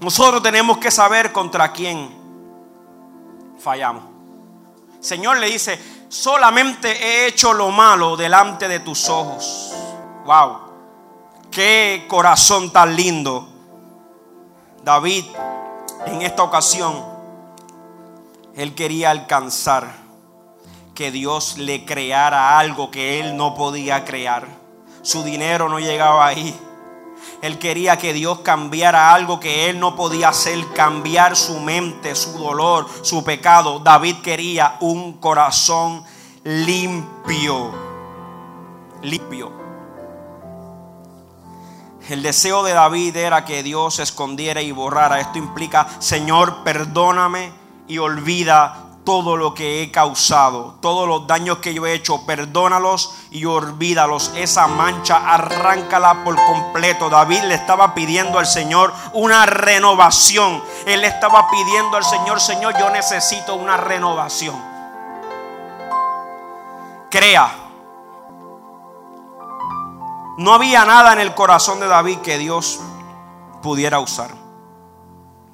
Nosotros 0.04 0.44
tenemos 0.44 0.80
que 0.80 0.92
saber 0.92 1.32
contra 1.32 1.72
quién 1.72 2.10
fallamos. 3.58 4.04
Señor 5.00 5.38
le 5.38 5.48
dice, 5.48 5.80
solamente 6.10 6.92
he 6.92 7.28
hecho 7.28 7.54
lo 7.54 7.72
malo 7.72 8.18
delante 8.18 8.68
de 8.68 8.82
tus 8.82 9.08
ojos. 9.08 9.74
Wow, 10.26 10.58
qué 11.50 12.06
corazón 12.10 12.74
tan 12.74 12.98
lindo. 12.98 13.48
David 14.84 15.24
en 16.06 16.22
esta 16.22 16.44
ocasión, 16.44 17.02
él 18.56 18.76
quería 18.76 19.10
alcanzar 19.10 19.90
que 20.94 21.12
Dios 21.12 21.58
le 21.58 21.86
creara 21.86 22.60
algo 22.60 22.92
que 22.92 23.22
él 23.22 23.38
no 23.38 23.56
podía 23.56 24.04
crear. 24.04 24.48
Su 25.02 25.24
dinero 25.24 25.70
no 25.70 25.80
llegaba 25.80 26.28
ahí. 26.28 26.54
Él 27.44 27.60
quería 27.60 27.98
que 27.98 28.14
Dios 28.14 28.40
cambiara 28.40 29.14
algo 29.14 29.38
que 29.38 29.70
él 29.70 29.78
no 29.78 29.98
podía 29.98 30.30
hacer, 30.30 30.66
cambiar 30.74 31.36
su 31.36 31.60
mente, 31.60 32.16
su 32.16 32.38
dolor, 32.38 32.88
su 33.02 33.22
pecado. 33.26 33.80
David 33.80 34.22
quería 34.24 34.78
un 34.80 35.20
corazón 35.20 36.06
limpio, 36.46 37.70
limpio. 39.02 39.52
El 42.08 42.24
deseo 42.24 42.64
de 42.64 42.72
David 42.72 43.18
era 43.18 43.44
que 43.44 43.62
Dios 43.62 44.00
escondiera 44.00 44.62
y 44.62 44.72
borrara. 44.72 45.20
Esto 45.20 45.38
implica, 45.38 45.86
Señor, 46.00 46.64
perdóname 46.64 47.52
y 47.90 47.98
olvida 47.98 48.83
todo 49.04 49.38
lo 49.38 49.54
que 49.54 49.82
he 49.82 49.92
causado, 49.92 50.76
todos 50.82 51.08
los 51.08 51.28
daños 51.28 51.58
que 51.58 51.74
yo 51.74 51.86
he 51.86 51.94
hecho, 51.94 52.26
perdónalos 52.26 53.16
y 53.32 53.46
olvídalos. 53.46 54.32
Esa 54.36 54.68
mancha, 54.68 55.34
arráncala 55.34 56.24
por 56.24 56.36
completo. 56.36 57.10
David 57.10 57.44
le 57.44 57.56
estaba 57.56 57.94
pidiendo 57.94 58.40
al 58.40 58.46
Señor 58.46 58.94
una 59.14 59.46
renovación. 59.46 60.64
Él 60.86 61.04
estaba 61.04 61.50
pidiendo 61.50 61.98
al 61.98 62.04
Señor, 62.04 62.40
Señor, 62.40 62.78
yo 62.80 62.90
necesito 62.90 63.56
una 63.56 63.78
renovación. 63.78 64.56
Crea 67.10 67.64
no 70.38 70.54
había 70.54 70.84
nada 70.86 71.14
en 71.14 71.20
el 71.20 71.36
corazón 71.36 71.80
de 71.80 71.88
David 71.88 72.20
que 72.20 72.38
Dios 72.38 72.80
pudiera 73.62 74.00
usar. 74.00 74.32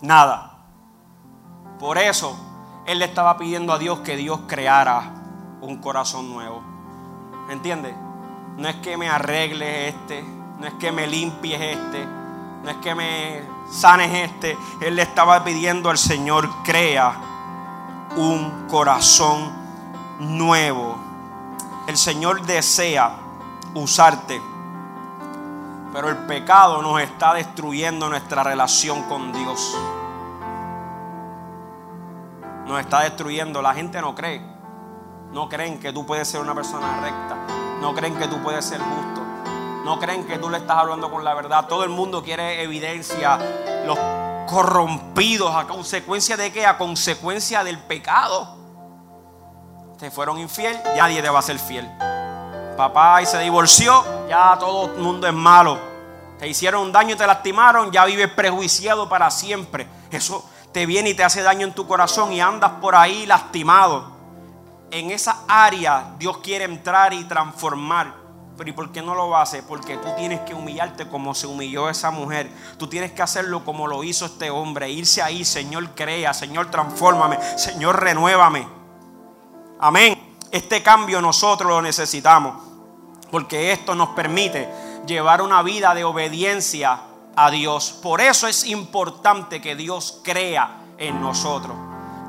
Nada. 0.01 0.57
Por 1.79 1.97
eso 1.97 2.37
él 2.89 2.99
le 2.99 3.05
estaba 3.05 3.37
pidiendo 3.37 3.73
a 3.73 3.77
Dios 3.77 3.99
que 3.99 4.15
Dios 4.15 4.39
creara 4.47 5.13
un 5.61 5.77
corazón 5.77 6.31
nuevo. 6.31 6.61
¿Entiendes? 7.49 7.95
No 8.57 8.67
es 8.67 8.75
que 8.77 8.97
me 8.97 9.07
arregles 9.09 9.93
este, 9.93 10.23
no 10.59 10.67
es 10.67 10.73
que 10.73 10.91
me 10.91 11.07
limpies 11.07 11.59
este, 11.61 12.05
no 12.63 12.69
es 12.69 12.77
que 12.77 12.95
me 12.95 13.41
sanes 13.71 14.31
este. 14.31 14.57
Él 14.81 14.95
le 14.95 15.03
estaba 15.03 15.43
pidiendo 15.43 15.89
al 15.89 15.97
Señor, 15.97 16.49
crea 16.63 17.13
un 18.17 18.67
corazón 18.67 19.51
nuevo. 20.19 20.97
El 21.87 21.97
Señor 21.97 22.41
desea 22.45 23.11
usarte 23.75 24.41
pero 25.93 26.09
el 26.09 26.17
pecado 26.17 26.81
nos 26.81 27.01
está 27.01 27.33
destruyendo 27.33 28.09
nuestra 28.09 28.43
relación 28.43 29.03
con 29.03 29.33
Dios. 29.33 29.75
Nos 32.69 32.79
está 32.79 33.01
destruyendo. 33.01 33.61
La 33.61 33.73
gente 33.73 33.99
no 33.99 34.15
cree. 34.15 34.41
No 35.33 35.49
creen 35.49 35.77
que 35.79 35.91
tú 35.91 36.05
puedes 36.05 36.25
ser 36.25 36.39
una 36.39 36.55
persona 36.55 37.01
recta. 37.01 37.35
No 37.81 37.93
creen 37.93 38.15
que 38.15 38.27
tú 38.27 38.41
puedes 38.41 38.63
ser 38.63 38.79
justo. 38.79 39.21
No 39.83 39.99
creen 39.99 40.25
que 40.25 40.37
tú 40.37 40.49
le 40.49 40.57
estás 40.57 40.77
hablando 40.77 41.11
con 41.11 41.25
la 41.25 41.33
verdad. 41.33 41.67
Todo 41.67 41.83
el 41.83 41.89
mundo 41.89 42.23
quiere 42.23 42.63
evidencia. 42.63 43.37
Los 43.85 43.99
corrompidos 44.47 45.53
a 45.53 45.65
consecuencia 45.65 46.37
de 46.37 46.53
qué? 46.53 46.65
A 46.65 46.77
consecuencia 46.77 47.65
del 47.65 47.77
pecado. 47.79 48.55
Te 49.97 50.09
fueron 50.09 50.39
infiel, 50.39 50.79
ya 50.95 51.03
nadie 51.03 51.21
te 51.21 51.29
va 51.29 51.39
a 51.39 51.41
ser 51.41 51.59
fiel 51.59 51.89
papá 52.79 53.21
y 53.21 53.25
se 53.25 53.37
divorció, 53.39 54.05
ya 54.29 54.55
todo 54.57 54.85
el 54.93 55.01
mundo 55.01 55.27
es 55.27 55.33
malo. 55.33 55.77
Te 56.39 56.47
hicieron 56.47 56.93
daño 56.93 57.15
y 57.15 57.17
te 57.17 57.27
lastimaron, 57.27 57.91
ya 57.91 58.05
vives 58.05 58.29
prejuiciado 58.29 59.09
para 59.09 59.29
siempre. 59.29 59.85
Eso 60.09 60.49
te 60.71 60.85
viene 60.85 61.09
y 61.09 61.13
te 61.13 61.23
hace 61.23 61.41
daño 61.41 61.65
en 61.65 61.73
tu 61.73 61.87
corazón 61.87 62.31
y 62.31 62.41
andas 62.41 62.73
por 62.81 62.95
ahí 62.95 63.25
lastimado. 63.25 64.11
En 64.91 65.11
esa 65.11 65.43
área 65.47 66.13
Dios 66.17 66.37
quiere 66.39 66.65
entrar 66.65 67.13
y 67.13 67.23
transformar. 67.23 68.13
Pero 68.57 68.69
¿y 68.69 68.73
por 68.73 68.91
qué 68.91 69.01
no 69.01 69.15
lo 69.15 69.37
hace? 69.37 69.63
Porque 69.63 69.97
tú 69.97 70.09
tienes 70.17 70.41
que 70.41 70.53
humillarte 70.53 71.07
como 71.07 71.33
se 71.33 71.47
humilló 71.47 71.89
esa 71.89 72.11
mujer. 72.11 72.51
Tú 72.77 72.87
tienes 72.87 73.13
que 73.13 73.21
hacerlo 73.21 73.63
como 73.63 73.87
lo 73.87 74.03
hizo 74.03 74.25
este 74.25 74.49
hombre. 74.49 74.89
Irse 74.89 75.21
ahí, 75.21 75.45
Señor, 75.45 75.91
crea, 75.95 76.33
Señor, 76.33 76.69
transfórmame, 76.69 77.39
Señor, 77.57 78.01
renuévame. 78.03 78.67
Amén. 79.79 80.35
Este 80.51 80.83
cambio 80.83 81.21
nosotros 81.21 81.69
lo 81.69 81.81
necesitamos. 81.81 82.61
Porque 83.31 83.71
esto 83.71 83.95
nos 83.95 84.09
permite 84.09 84.69
llevar 85.05 85.41
una 85.41 85.63
vida 85.63 85.93
de 85.93 86.03
obediencia 86.03 86.99
a 87.45 87.49
Dios. 87.51 87.91
Por 88.03 88.19
eso 88.19 88.47
es 88.47 88.65
importante 88.65 89.61
que 89.61 89.75
Dios 89.75 90.19
crea 90.23 90.81
en 90.97 91.21
nosotros. 91.21 91.75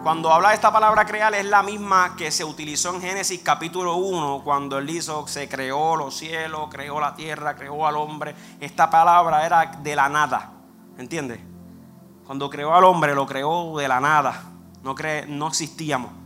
Cuando 0.05 0.33
habla 0.33 0.51
de 0.51 0.55
esta 0.55 0.73
palabra 0.73 1.05
crear 1.05 1.35
es 1.35 1.45
la 1.45 1.65
misma 1.65 2.15
que 2.17 2.31
se 2.31 2.45
utilizó 2.45 2.95
en 2.95 3.03
Génesis 3.03 3.41
capítulo 3.43 3.97
1, 3.97 4.43
cuando 4.45 4.79
él 4.79 4.89
hizo, 4.89 5.27
se 5.27 5.49
creó 5.49 5.97
los 5.97 6.17
cielos, 6.17 6.69
creó 6.71 7.01
la 7.01 7.15
tierra, 7.15 7.57
creó 7.57 7.87
al 7.87 7.97
hombre. 7.97 8.37
Esta 8.61 8.89
palabra 8.89 9.45
era 9.45 9.67
de 9.83 9.97
la 9.97 10.09
nada, 10.09 10.53
¿entiendes? 10.97 11.41
Cuando 12.25 12.49
creó 12.49 12.73
al 12.73 12.85
hombre 12.85 13.13
lo 13.13 13.27
creó 13.27 13.77
de 13.77 13.89
la 13.89 13.99
nada, 13.99 14.45
no, 14.85 14.95
no 15.27 15.49
existíamos. 15.49 16.20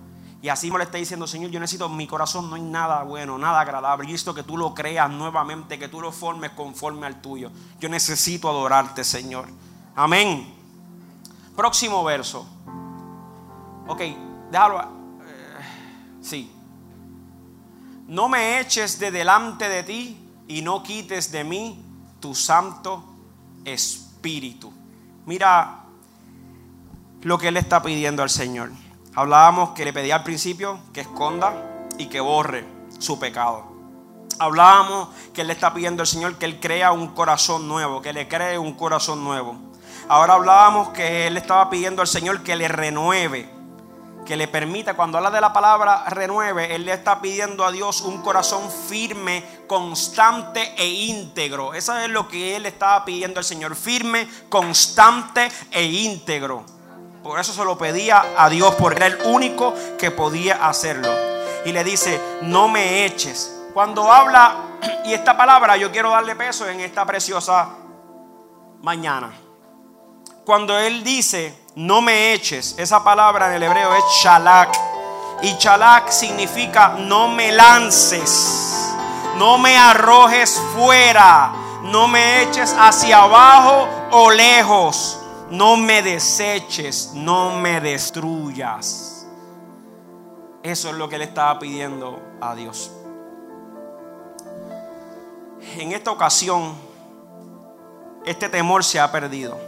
Y 0.45 0.51
así 0.51 0.71
me 0.71 0.77
le 0.77 0.85
está 0.85 0.99
diciendo, 0.99 1.27
Señor, 1.27 1.51
yo 1.51 1.59
necesito, 1.59 1.89
mi 1.89 2.07
corazón 2.07 2.51
no 2.51 2.57
hay 2.57 2.61
nada 2.61 3.03
bueno, 3.03 3.39
nada 3.39 3.63
agradable. 3.63 4.11
Y 4.11 4.13
esto 4.13 4.35
que 4.35 4.43
tú 4.43 4.59
lo 4.59 4.75
creas 4.75 5.09
nuevamente, 5.11 5.79
que 5.79 5.89
tú 5.89 6.03
lo 6.03 6.13
formes 6.13 6.51
conforme 6.51 7.07
al 7.07 7.23
tuyo. 7.23 7.51
Yo 7.81 7.89
necesito 7.89 8.51
adorarte, 8.51 9.05
Señor. 9.05 9.49
Amén. 9.97 10.55
Próximo 11.57 12.05
verso. 12.05 12.47
Ok, 13.89 14.03
déjalo. 14.51 14.81
Eh, 14.83 14.87
sí. 16.21 16.53
No 18.07 18.29
me 18.29 18.61
eches 18.61 18.99
de 18.99 19.11
delante 19.11 19.67
de 19.67 19.83
ti 19.83 20.29
y 20.47 20.61
no 20.61 20.83
quites 20.83 21.33
de 21.33 21.43
mí 21.43 21.83
tu 22.21 22.35
santo 22.35 23.03
espíritu. 23.65 24.71
Mira 25.25 25.85
lo 27.23 27.39
que 27.39 27.49
él 27.49 27.57
está 27.57 27.83
pidiendo 27.83 28.23
al 28.23 28.29
Señor. 28.29 28.84
Hablábamos 29.17 29.71
que 29.71 29.85
le 29.85 29.93
pedía 29.93 30.17
al 30.17 30.25
principio 30.25 30.79
que 30.93 31.03
esconda 31.03 31.55
y 31.99 32.07
que 32.07 32.21
borre 32.21 32.67
su 32.99 33.19
pecado. 33.21 33.65
Hablábamos 34.41 35.09
que 35.33 35.43
él 35.43 35.47
le 35.47 35.53
está 35.53 35.73
pidiendo 35.73 36.03
al 36.03 36.09
Señor 36.09 36.37
que 36.37 36.47
él 36.47 36.59
crea 36.59 36.91
un 36.91 37.15
corazón 37.15 37.69
nuevo, 37.69 38.03
que 38.03 38.13
le 38.13 38.27
cree 38.27 38.59
un 38.59 38.73
corazón 38.73 39.23
nuevo. 39.23 39.57
Ahora 40.09 40.35
hablábamos 40.35 40.89
que 40.89 41.29
él 41.29 41.37
estaba 41.37 41.71
pidiendo 41.71 42.03
al 42.03 42.09
Señor 42.09 42.43
que 42.43 42.57
le 42.57 42.67
renueve, 42.67 43.49
que 44.27 44.37
le 44.37 44.49
permita, 44.49 44.95
cuando 44.95 45.19
habla 45.19 45.31
de 45.31 45.41
la 45.41 45.53
palabra 45.53 46.05
renueve, 46.09 46.75
él 46.75 46.85
le 46.85 46.93
está 46.93 47.21
pidiendo 47.21 47.65
a 47.65 47.71
Dios 47.71 48.01
un 48.01 48.21
corazón 48.21 48.69
firme, 48.69 49.45
constante 49.69 50.75
e 50.77 50.87
íntegro. 50.87 51.73
Eso 51.73 51.97
es 51.99 52.09
lo 52.09 52.27
que 52.27 52.57
él 52.57 52.67
estaba 52.67 53.05
pidiendo 53.05 53.39
al 53.39 53.45
Señor, 53.45 53.77
firme, 53.77 54.29
constante 54.49 55.49
e 55.71 55.85
íntegro. 55.85 56.74
Por 57.25 57.41
eso 57.41 57.55
se 57.55 57.65
lo 57.65 57.79
pedía 57.79 58.23
a 58.37 58.51
Dios, 58.51 58.75
porque 58.75 58.99
era 58.99 59.07
el 59.07 59.19
único 59.25 59.73
que 59.99 60.11
podía 60.11 60.69
hacerlo. 60.69 61.09
Y 61.65 61.73
le 61.73 61.83
dice, 61.83 62.21
no 62.43 62.69
me 62.69 63.07
eches. 63.07 63.51
Cuando 63.73 64.13
habla, 64.13 64.57
y 65.07 65.15
esta 65.15 65.35
palabra 65.35 65.79
yo 65.79 65.91
quiero 65.91 66.11
darle 66.11 66.37
peso 66.37 66.69
en 66.69 66.81
esta 66.81 67.07
preciosa 67.07 67.71
mañana. 68.83 69.33
Cuando 70.45 70.79
él 70.79 71.03
dice, 71.03 71.59
no 71.77 72.03
me 72.03 72.35
eches. 72.35 72.75
Esa 72.77 73.03
palabra 73.03 73.49
en 73.49 73.55
el 73.55 73.63
hebreo 73.63 73.95
es 73.95 74.05
shalak. 74.23 74.79
Y 75.41 75.55
shalak 75.55 76.11
significa 76.11 76.97
no 76.99 77.29
me 77.29 77.53
lances, 77.53 78.95
no 79.39 79.57
me 79.57 79.79
arrojes 79.79 80.61
fuera, 80.75 81.53
no 81.85 82.07
me 82.07 82.43
eches 82.43 82.77
hacia 82.79 83.23
abajo 83.23 83.89
o 84.11 84.31
lejos, 84.31 85.24
no 85.51 85.77
me 85.77 86.03
deseches, 86.03 87.13
no 87.15 87.57
me 87.57 87.81
destruyas. 87.81 89.27
Eso 90.63 90.89
es 90.89 90.95
lo 90.97 91.09
que 91.09 91.19
le 91.19 91.25
estaba 91.25 91.59
pidiendo 91.59 92.23
a 92.41 92.55
Dios. 92.55 92.91
En 95.77 95.93
esta 95.93 96.11
ocasión, 96.11 96.75
este 98.25 98.49
temor 98.49 98.85
se 98.85 99.01
ha 99.01 99.11
perdido. 99.13 99.59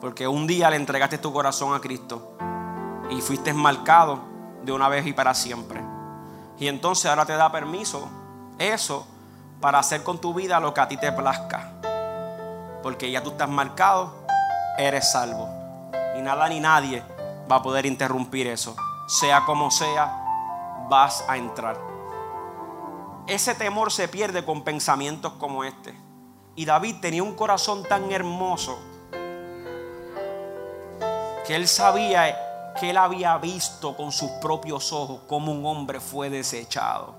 Porque 0.00 0.26
un 0.26 0.46
día 0.46 0.68
le 0.68 0.76
entregaste 0.76 1.18
tu 1.18 1.32
corazón 1.32 1.74
a 1.74 1.80
Cristo 1.80 2.36
y 3.10 3.20
fuiste 3.20 3.54
marcado 3.54 4.18
de 4.64 4.72
una 4.72 4.88
vez 4.88 5.06
y 5.06 5.12
para 5.12 5.32
siempre. 5.32 5.80
Y 6.58 6.68
entonces 6.68 7.06
ahora 7.06 7.24
te 7.24 7.34
da 7.34 7.50
permiso 7.50 8.08
eso 8.58 9.06
para 9.60 9.78
hacer 9.78 10.02
con 10.02 10.20
tu 10.20 10.34
vida 10.34 10.60
lo 10.60 10.74
que 10.74 10.80
a 10.80 10.88
ti 10.88 10.96
te 10.96 11.12
plazca. 11.12 11.91
Porque 12.82 13.10
ya 13.10 13.22
tú 13.22 13.30
estás 13.30 13.48
marcado, 13.48 14.12
eres 14.78 15.12
salvo. 15.12 15.48
Y 16.18 16.22
nada 16.22 16.48
ni 16.48 16.60
nadie 16.60 17.02
va 17.50 17.56
a 17.56 17.62
poder 17.62 17.86
interrumpir 17.86 18.46
eso. 18.46 18.74
Sea 19.06 19.44
como 19.44 19.70
sea, 19.70 20.86
vas 20.88 21.24
a 21.28 21.36
entrar. 21.36 21.78
Ese 23.26 23.54
temor 23.54 23.92
se 23.92 24.08
pierde 24.08 24.44
con 24.44 24.62
pensamientos 24.62 25.32
como 25.34 25.64
este. 25.64 25.94
Y 26.54 26.64
David 26.64 26.96
tenía 27.00 27.22
un 27.22 27.34
corazón 27.34 27.84
tan 27.84 28.10
hermoso 28.12 28.78
que 31.46 31.56
él 31.56 31.66
sabía 31.66 32.74
que 32.78 32.90
él 32.90 32.96
había 32.96 33.36
visto 33.38 33.96
con 33.96 34.12
sus 34.12 34.30
propios 34.32 34.92
ojos 34.92 35.20
cómo 35.26 35.52
un 35.52 35.64
hombre 35.66 36.00
fue 36.00 36.30
desechado 36.30 37.14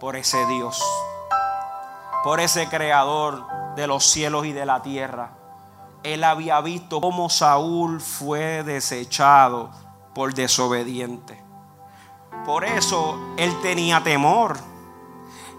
por 0.00 0.16
ese 0.16 0.44
Dios, 0.46 0.82
por 2.22 2.40
ese 2.40 2.68
creador 2.68 3.46
de 3.76 3.86
los 3.86 4.04
cielos 4.04 4.46
y 4.46 4.52
de 4.52 4.66
la 4.66 4.82
tierra. 4.82 5.36
Él 6.02 6.24
había 6.24 6.60
visto 6.60 7.00
cómo 7.00 7.30
Saúl 7.30 8.00
fue 8.00 8.62
desechado 8.64 9.70
por 10.14 10.34
desobediente. 10.34 11.42
Por 12.44 12.64
eso 12.64 13.34
él 13.36 13.54
tenía 13.62 14.02
temor 14.02 14.58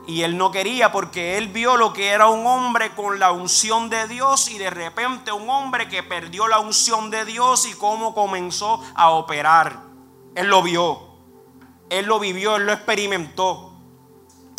y 0.05 0.23
él 0.23 0.37
no 0.37 0.51
quería 0.51 0.91
porque 0.91 1.37
él 1.37 1.47
vio 1.47 1.77
lo 1.77 1.93
que 1.93 2.09
era 2.09 2.27
un 2.27 2.45
hombre 2.45 2.93
con 2.93 3.19
la 3.19 3.31
unción 3.31 3.89
de 3.89 4.07
Dios 4.07 4.49
y 4.49 4.57
de 4.57 4.69
repente 4.69 5.31
un 5.31 5.49
hombre 5.49 5.87
que 5.87 6.03
perdió 6.03 6.47
la 6.47 6.59
unción 6.59 7.09
de 7.09 7.23
Dios 7.23 7.65
y 7.65 7.73
cómo 7.73 8.13
comenzó 8.13 8.81
a 8.95 9.11
operar. 9.11 9.79
Él 10.35 10.47
lo 10.47 10.61
vio, 10.61 10.99
él 11.89 12.05
lo 12.05 12.19
vivió, 12.19 12.57
él 12.57 12.65
lo 12.65 12.73
experimentó. 12.73 13.71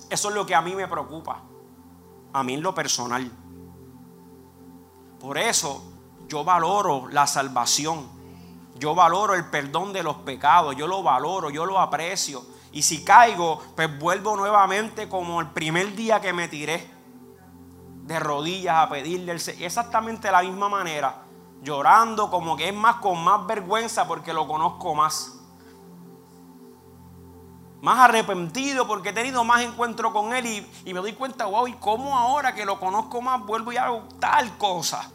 Eso 0.08 0.28
es 0.28 0.34
lo 0.34 0.46
que 0.46 0.54
a 0.54 0.62
mí 0.62 0.74
me 0.74 0.88
preocupa, 0.88 1.42
a 2.34 2.42
mí 2.42 2.54
en 2.54 2.62
lo 2.62 2.74
personal. 2.74 3.30
Por 5.20 5.38
eso 5.38 5.82
yo 6.28 6.44
valoro 6.44 7.08
la 7.08 7.26
salvación, 7.26 8.06
yo 8.74 8.94
valoro 8.94 9.34
el 9.34 9.46
perdón 9.46 9.92
de 9.92 10.02
los 10.02 10.16
pecados, 10.16 10.76
yo 10.76 10.86
lo 10.86 11.02
valoro, 11.02 11.48
yo 11.48 11.64
lo 11.64 11.78
aprecio. 11.78 12.44
Y 12.72 12.82
si 12.82 13.04
caigo, 13.04 13.62
pues 13.76 13.98
vuelvo 13.98 14.36
nuevamente 14.36 15.08
como 15.08 15.40
el 15.40 15.50
primer 15.50 15.94
día 15.94 16.20
que 16.20 16.32
me 16.32 16.48
tiré 16.48 16.90
de 18.02 18.18
rodillas 18.18 18.76
a 18.78 18.88
pedirle 18.88 19.32
exactamente 19.60 20.26
de 20.26 20.32
la 20.32 20.42
misma 20.42 20.68
manera, 20.68 21.22
llorando 21.62 22.30
como 22.32 22.56
que 22.56 22.68
es 22.68 22.74
más 22.74 22.96
con 22.96 23.22
más 23.22 23.46
vergüenza 23.46 24.08
porque 24.08 24.32
lo 24.32 24.48
conozco 24.48 24.92
más. 24.96 25.33
Más 27.84 27.98
arrepentido 27.98 28.88
porque 28.88 29.10
he 29.10 29.12
tenido 29.12 29.44
más 29.44 29.60
encuentro 29.60 30.10
con 30.10 30.32
él 30.32 30.46
y, 30.46 30.66
y 30.86 30.94
me 30.94 31.00
doy 31.00 31.12
cuenta, 31.12 31.44
wow, 31.44 31.66
¿y 31.66 31.74
cómo 31.74 32.16
ahora 32.16 32.54
que 32.54 32.64
lo 32.64 32.80
conozco 32.80 33.20
más 33.20 33.44
vuelvo 33.44 33.72
y 33.72 33.76
hago 33.76 34.04
tal 34.18 34.56
cosa? 34.56 35.10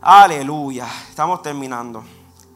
Aleluya, 0.00 0.88
estamos 1.10 1.42
terminando. 1.42 2.02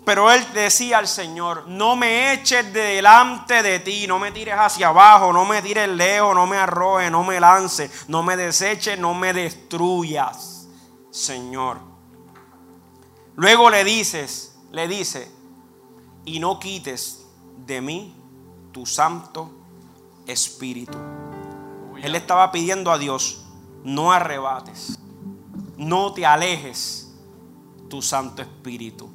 Pero 0.07 0.33
él 0.33 0.43
decía 0.55 0.97
al 0.97 1.07
Señor, 1.07 1.65
no 1.69 1.97
me 1.97 2.33
eches 2.33 2.73
de 2.73 2.81
delante 2.81 3.63
de 3.63 3.81
ti, 3.81 4.07
no 4.07 4.19
me 4.19 4.33
tires 4.33 4.55
hacia 4.57 4.89
abajo, 4.89 5.35
no 5.35 5.45
me 5.45 5.61
tires 5.61 5.91
lejos, 5.91 6.35
no 6.35 6.47
me 6.47 6.57
arrojes, 6.57 7.11
no 7.11 7.25
me 7.25 7.39
lances, 7.39 8.09
no 8.09 8.23
me 8.23 8.39
deseches, 8.39 8.99
no 8.99 9.13
me 9.13 9.35
destruyas, 9.35 10.67
Señor. 11.11 11.79
Luego 13.35 13.69
le 13.69 13.85
dices, 13.85 14.57
le 14.73 14.89
dice, 14.89 15.31
y 16.25 16.41
no 16.41 16.59
quites 16.59 17.27
de 17.59 17.83
mí 17.83 18.16
tu 18.77 18.85
santo 18.85 19.51
espíritu. 20.27 20.99
Él 22.03 22.15
estaba 22.15 22.53
pidiendo 22.53 22.93
a 22.93 22.99
Dios, 22.99 23.47
no 23.85 24.13
arrebates, 24.13 24.99
no 25.79 26.13
te 26.13 26.27
alejes 26.27 27.11
tu 27.89 28.03
santo 28.03 28.43
espíritu. 28.43 29.09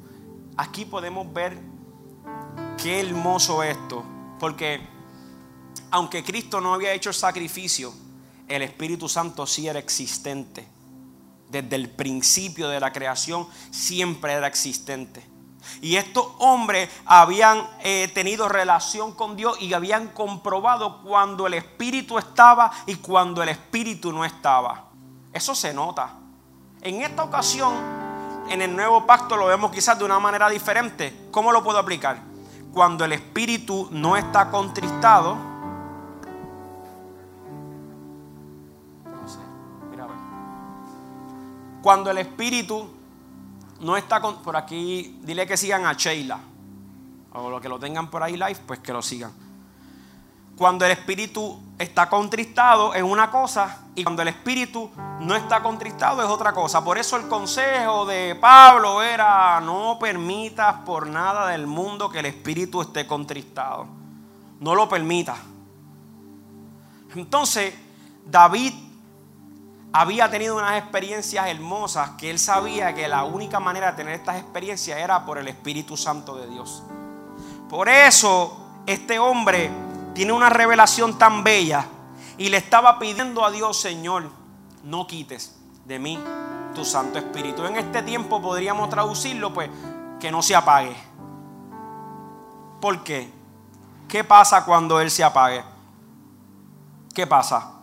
Aquí 0.56 0.84
podemos 0.84 1.32
ver 1.32 1.56
qué 2.76 2.98
hermoso 2.98 3.62
esto, 3.62 4.02
porque 4.40 4.80
aunque 5.92 6.24
Cristo 6.24 6.60
no 6.60 6.74
había 6.74 6.92
hecho 6.92 7.10
el 7.10 7.14
sacrificio, 7.14 7.94
el 8.48 8.62
Espíritu 8.62 9.08
Santo 9.08 9.46
sí 9.46 9.68
era 9.68 9.78
existente. 9.78 10.66
Desde 11.52 11.76
el 11.76 11.88
principio 11.88 12.68
de 12.68 12.80
la 12.80 12.92
creación 12.92 13.46
siempre 13.70 14.32
era 14.32 14.48
existente. 14.48 15.22
Y 15.80 15.96
estos 15.96 16.26
hombres 16.38 16.88
habían 17.04 17.66
eh, 17.80 18.10
tenido 18.14 18.48
relación 18.48 19.12
con 19.12 19.36
Dios 19.36 19.60
y 19.60 19.72
habían 19.74 20.08
comprobado 20.08 21.02
cuando 21.02 21.46
el 21.46 21.54
Espíritu 21.54 22.18
estaba 22.18 22.70
y 22.86 22.96
cuando 22.96 23.42
el 23.42 23.48
Espíritu 23.48 24.12
no 24.12 24.24
estaba. 24.24 24.84
Eso 25.32 25.54
se 25.54 25.72
nota. 25.72 26.14
En 26.82 27.02
esta 27.02 27.24
ocasión, 27.24 27.72
en 28.48 28.62
el 28.62 28.74
nuevo 28.74 29.06
pacto 29.06 29.36
lo 29.36 29.46
vemos 29.46 29.70
quizás 29.70 29.98
de 29.98 30.04
una 30.04 30.18
manera 30.18 30.48
diferente. 30.48 31.28
¿Cómo 31.30 31.52
lo 31.52 31.62
puedo 31.62 31.78
aplicar? 31.78 32.20
Cuando 32.72 33.04
el 33.04 33.12
Espíritu 33.12 33.88
no 33.90 34.16
está 34.16 34.50
contristado, 34.50 35.52
cuando 41.82 42.10
el 42.12 42.18
Espíritu 42.18 42.88
no 43.82 43.96
está 43.96 44.20
con, 44.20 44.42
por 44.42 44.56
aquí, 44.56 45.18
dile 45.22 45.46
que 45.46 45.56
sigan 45.56 45.84
a 45.86 45.92
Sheila. 45.94 46.38
O 47.34 47.50
lo 47.50 47.60
que 47.60 47.68
lo 47.68 47.78
tengan 47.78 48.10
por 48.10 48.22
ahí 48.22 48.34
live, 48.34 48.60
pues 48.66 48.78
que 48.78 48.92
lo 48.92 49.02
sigan. 49.02 49.32
Cuando 50.56 50.84
el 50.84 50.92
espíritu 50.92 51.58
está 51.78 52.08
contristado 52.08 52.94
es 52.94 53.02
una 53.02 53.30
cosa 53.30 53.86
y 53.94 54.04
cuando 54.04 54.22
el 54.22 54.28
espíritu 54.28 54.90
no 55.20 55.34
está 55.34 55.62
contristado 55.62 56.22
es 56.22 56.28
otra 56.28 56.52
cosa. 56.52 56.84
Por 56.84 56.98
eso 56.98 57.16
el 57.16 57.26
consejo 57.26 58.06
de 58.06 58.36
Pablo 58.40 59.02
era 59.02 59.60
no 59.60 59.98
permitas 59.98 60.76
por 60.84 61.06
nada 61.08 61.48
del 61.48 61.66
mundo 61.66 62.08
que 62.08 62.20
el 62.20 62.26
espíritu 62.26 62.82
esté 62.82 63.06
contristado. 63.06 63.86
No 64.60 64.74
lo 64.74 64.88
permitas. 64.88 65.38
Entonces, 67.16 67.74
David 68.24 68.91
había 69.92 70.30
tenido 70.30 70.56
unas 70.56 70.78
experiencias 70.78 71.46
hermosas 71.48 72.10
que 72.18 72.30
él 72.30 72.38
sabía 72.38 72.94
que 72.94 73.08
la 73.08 73.24
única 73.24 73.60
manera 73.60 73.90
de 73.90 73.96
tener 73.98 74.14
estas 74.14 74.36
experiencias 74.36 74.98
era 74.98 75.24
por 75.26 75.38
el 75.38 75.48
Espíritu 75.48 75.96
Santo 75.96 76.36
de 76.36 76.46
Dios. 76.46 76.82
Por 77.68 77.88
eso 77.88 78.56
este 78.86 79.18
hombre 79.18 79.70
tiene 80.14 80.32
una 80.32 80.48
revelación 80.48 81.18
tan 81.18 81.44
bella 81.44 81.86
y 82.38 82.48
le 82.48 82.56
estaba 82.56 82.98
pidiendo 82.98 83.44
a 83.44 83.50
Dios, 83.50 83.78
Señor, 83.78 84.30
no 84.84 85.06
quites 85.06 85.56
de 85.84 85.98
mí 85.98 86.18
tu 86.74 86.84
Santo 86.84 87.18
Espíritu. 87.18 87.64
En 87.66 87.76
este 87.76 88.02
tiempo 88.02 88.40
podríamos 88.40 88.88
traducirlo, 88.88 89.52
pues, 89.52 89.68
que 90.18 90.30
no 90.30 90.42
se 90.42 90.56
apague. 90.56 90.96
¿Por 92.80 93.04
qué? 93.04 93.30
¿Qué 94.08 94.24
pasa 94.24 94.64
cuando 94.64 95.00
Él 95.00 95.10
se 95.10 95.22
apague? 95.22 95.62
¿Qué 97.14 97.26
pasa? 97.26 97.81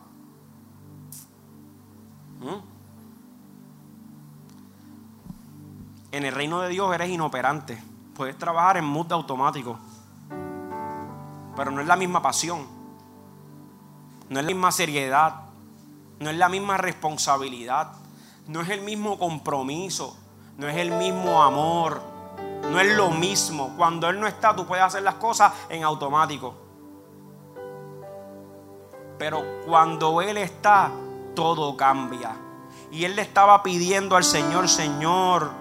En 6.12 6.26
el 6.26 6.34
reino 6.34 6.62
de 6.62 6.70
Dios 6.70 6.94
eres 6.94 7.10
inoperante. 7.10 7.82
Puedes 8.16 8.38
trabajar 8.38 8.78
en 8.78 8.86
mood 8.86 9.12
automático. 9.12 9.78
Pero 11.56 11.72
no 11.72 11.82
es 11.82 11.88
la 11.88 11.96
misma 11.96 12.22
pasión. 12.22 12.66
No 14.30 14.40
es 14.40 14.46
la 14.46 14.52
misma 14.52 14.72
seriedad. 14.72 15.36
No 16.20 16.30
es 16.30 16.38
la 16.38 16.50
misma 16.50 16.78
responsabilidad. 16.78 17.92
No 18.48 18.62
es 18.62 18.70
el 18.70 18.82
mismo 18.82 19.20
compromiso. 19.20 20.18
No 20.58 20.68
es 20.68 20.78
el 20.78 20.92
mismo 20.92 21.44
amor. 21.44 22.02
No 22.72 22.80
es 22.80 22.96
lo 22.96 23.12
mismo. 23.12 23.74
Cuando 23.78 24.10
Él 24.10 24.20
no 24.20 24.28
está, 24.28 24.56
tú 24.56 24.66
puedes 24.66 24.84
hacer 24.84 25.04
las 25.04 25.16
cosas 25.16 25.54
en 25.70 25.84
automático. 25.84 26.56
Pero 29.18 29.44
cuando 29.66 30.22
Él 30.22 30.38
está, 30.38 30.92
todo 31.36 31.78
cambia. 31.78 32.36
Y 32.92 33.06
él 33.06 33.16
le 33.16 33.22
estaba 33.22 33.64
pidiendo 33.64 34.16
al 34.16 34.24
Señor, 34.24 34.68
Señor, 34.68 35.52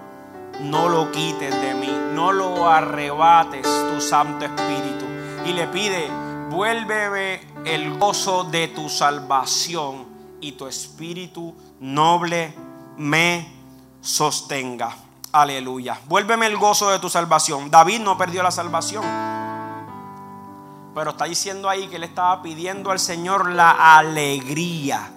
no 0.61 0.89
lo 0.89 1.11
quites 1.11 1.53
de 1.61 1.73
mí, 1.73 1.91
no 2.13 2.31
lo 2.31 2.69
arrebates 2.69 3.63
tu 3.63 4.01
Santo 4.01 4.45
Espíritu. 4.45 5.05
Y 5.45 5.53
le 5.53 5.67
pide, 5.67 6.09
vuélveme 6.49 7.41
el 7.65 7.97
gozo 7.97 8.43
de 8.43 8.67
tu 8.69 8.89
salvación 8.89 10.05
y 10.41 10.53
tu 10.53 10.67
Espíritu 10.67 11.55
noble 11.79 12.53
me 12.97 13.51
sostenga. 14.01 14.95
Aleluya. 15.31 15.99
Vuélveme 16.07 16.47
el 16.47 16.57
gozo 16.57 16.89
de 16.89 16.99
tu 16.99 17.09
salvación. 17.09 17.69
David 17.69 17.99
no 17.99 18.17
perdió 18.17 18.43
la 18.43 18.51
salvación. 18.51 19.03
Pero 20.95 21.11
está 21.11 21.25
diciendo 21.25 21.69
ahí 21.69 21.87
que 21.87 21.97
él 21.97 22.03
estaba 22.03 22.41
pidiendo 22.41 22.91
al 22.91 22.99
Señor 22.99 23.51
la 23.51 23.97
alegría 23.97 25.11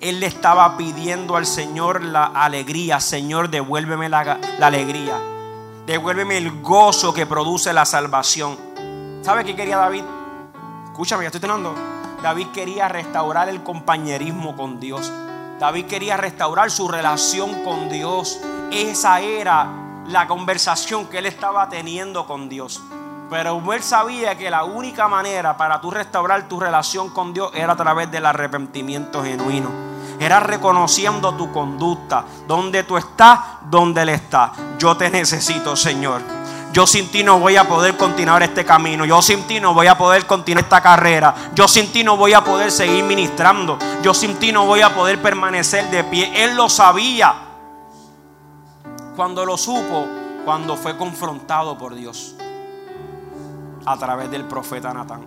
él 0.00 0.20
le 0.20 0.26
estaba 0.26 0.76
pidiendo 0.76 1.36
al 1.36 1.46
Señor 1.46 2.02
la 2.02 2.24
alegría. 2.24 3.00
Señor, 3.00 3.50
devuélveme 3.50 4.08
la, 4.08 4.38
alegría. 4.60 5.18
Devuélveme 5.86 6.38
el 6.38 6.62
gozo 6.62 7.12
que 7.12 7.26
produce 7.26 7.72
la 7.72 7.84
salvación. 7.84 8.56
¿Sabe 9.22 9.44
qué 9.44 9.54
quería 9.54 9.76
David? 9.76 10.04
Escúchame, 10.86 11.24
ya 11.24 11.28
estoy 11.28 11.40
teniendo. 11.40 11.74
David 12.22 12.48
quería 12.48 12.88
restaurar 12.88 13.48
el 13.48 13.62
compañerismo 13.62 14.56
con 14.56 14.80
Dios. 14.80 15.12
David 15.58 15.86
quería 15.86 16.16
restaurar 16.16 16.70
su 16.70 16.88
relación 16.88 17.62
con 17.62 17.88
Dios. 17.90 18.40
Esa 18.72 19.20
era 19.20 19.68
la 20.06 20.26
conversación 20.26 21.06
que 21.06 21.18
él 21.18 21.26
estaba 21.26 21.68
teniendo 21.68 22.26
con 22.26 22.48
Dios. 22.48 22.80
Pero 23.28 23.72
él 23.72 23.82
sabía 23.82 24.36
que 24.36 24.50
la 24.50 24.64
única 24.64 25.08
manera 25.08 25.56
para 25.56 25.80
tú 25.80 25.90
restaurar 25.90 26.48
tu 26.48 26.58
relación 26.58 27.10
con 27.10 27.32
Dios 27.32 27.52
era 27.54 27.74
a 27.74 27.76
través 27.76 28.10
del 28.10 28.26
arrepentimiento 28.26 29.22
genuino 29.22 29.89
era 30.20 30.38
reconociendo 30.38 31.34
tu 31.34 31.50
conducta, 31.50 32.24
donde 32.46 32.84
tú 32.84 32.98
estás, 32.98 33.40
donde 33.70 34.02
Él 34.02 34.10
está. 34.10 34.52
Yo 34.78 34.94
te 34.94 35.08
necesito, 35.08 35.74
Señor. 35.74 36.20
Yo 36.72 36.86
sin 36.86 37.08
ti 37.10 37.24
no 37.24 37.40
voy 37.40 37.56
a 37.56 37.66
poder 37.66 37.96
continuar 37.96 38.42
este 38.42 38.64
camino. 38.64 39.06
Yo 39.06 39.22
sin 39.22 39.42
ti 39.44 39.58
no 39.58 39.72
voy 39.72 39.86
a 39.86 39.96
poder 39.96 40.26
continuar 40.26 40.64
esta 40.64 40.82
carrera. 40.82 41.34
Yo 41.54 41.66
sin 41.66 41.90
ti 41.90 42.04
no 42.04 42.18
voy 42.18 42.34
a 42.34 42.44
poder 42.44 42.70
seguir 42.70 43.02
ministrando. 43.02 43.78
Yo 44.02 44.12
sin 44.12 44.36
ti 44.36 44.52
no 44.52 44.66
voy 44.66 44.82
a 44.82 44.94
poder 44.94 45.20
permanecer 45.22 45.90
de 45.90 46.04
pie. 46.04 46.44
Él 46.44 46.54
lo 46.54 46.68
sabía. 46.68 47.34
Cuando 49.16 49.44
lo 49.46 49.56
supo, 49.56 50.06
cuando 50.44 50.76
fue 50.76 50.96
confrontado 50.98 51.76
por 51.78 51.94
Dios 51.94 52.36
a 53.86 53.96
través 53.96 54.30
del 54.30 54.44
profeta 54.44 54.92
Natán. 54.92 55.24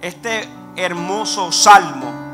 Este 0.00 0.48
hermoso 0.74 1.52
salmo 1.52 2.25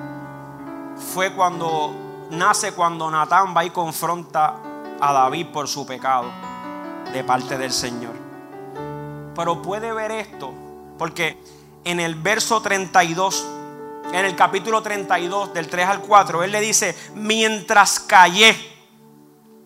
fue 1.13 1.33
cuando 1.33 1.93
nace 2.31 2.73
cuando 2.73 3.11
Natán 3.11 3.55
va 3.57 3.65
y 3.65 3.71
confronta 3.71 4.57
a 5.01 5.13
David 5.13 5.49
por 5.49 5.69
su 5.69 5.85
pecado 5.85 6.31
de 7.13 7.25
parte 7.25 7.59
del 7.59 7.73
Señor. 7.73 8.15
Pero 9.35 9.61
puede 9.61 9.93
ver 9.93 10.11
esto 10.13 10.53
porque 10.99 11.37
en 11.85 12.01
el 12.01 12.15
verso 12.15 12.63
32, 12.63 13.45
en 14.13 14.25
el 14.25 14.37
capítulo 14.37 14.83
32 14.83 15.53
del 15.53 15.69
3 15.69 15.87
al 15.87 16.01
4, 16.01 16.45
él 16.45 16.53
le 16.53 16.61
dice, 16.61 16.97
mientras 17.15 17.99
callé, 18.01 18.57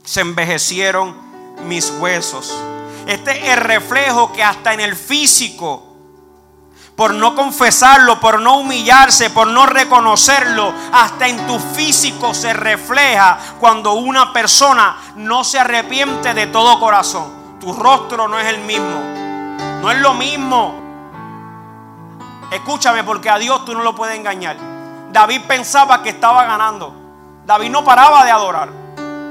se 0.02 0.20
envejecieron 0.22 1.14
mis 1.66 1.90
huesos. 2.00 2.56
Este 3.06 3.32
es 3.32 3.58
el 3.58 3.60
reflejo 3.60 4.32
que 4.32 4.42
hasta 4.42 4.72
en 4.72 4.80
el 4.80 4.96
físico 4.96 5.85
por 6.96 7.12
no 7.12 7.34
confesarlo, 7.34 8.18
por 8.18 8.40
no 8.40 8.56
humillarse, 8.56 9.28
por 9.28 9.46
no 9.46 9.66
reconocerlo, 9.66 10.72
hasta 10.92 11.28
en 11.28 11.46
tu 11.46 11.58
físico 11.58 12.32
se 12.32 12.54
refleja 12.54 13.38
cuando 13.60 13.92
una 13.92 14.32
persona 14.32 14.96
no 15.14 15.44
se 15.44 15.58
arrepiente 15.58 16.32
de 16.32 16.46
todo 16.46 16.80
corazón. 16.80 17.58
Tu 17.60 17.72
rostro 17.74 18.28
no 18.28 18.38
es 18.38 18.46
el 18.46 18.60
mismo, 18.60 18.98
no 19.82 19.90
es 19.90 19.98
lo 19.98 20.14
mismo. 20.14 20.74
Escúchame 22.50 23.04
porque 23.04 23.28
a 23.28 23.38
Dios 23.38 23.64
tú 23.66 23.74
no 23.74 23.82
lo 23.82 23.94
puedes 23.94 24.16
engañar. 24.16 24.56
David 25.12 25.42
pensaba 25.46 26.02
que 26.02 26.10
estaba 26.10 26.44
ganando. 26.44 26.94
David 27.44 27.70
no 27.70 27.84
paraba 27.84 28.24
de 28.24 28.30
adorar. 28.30 28.85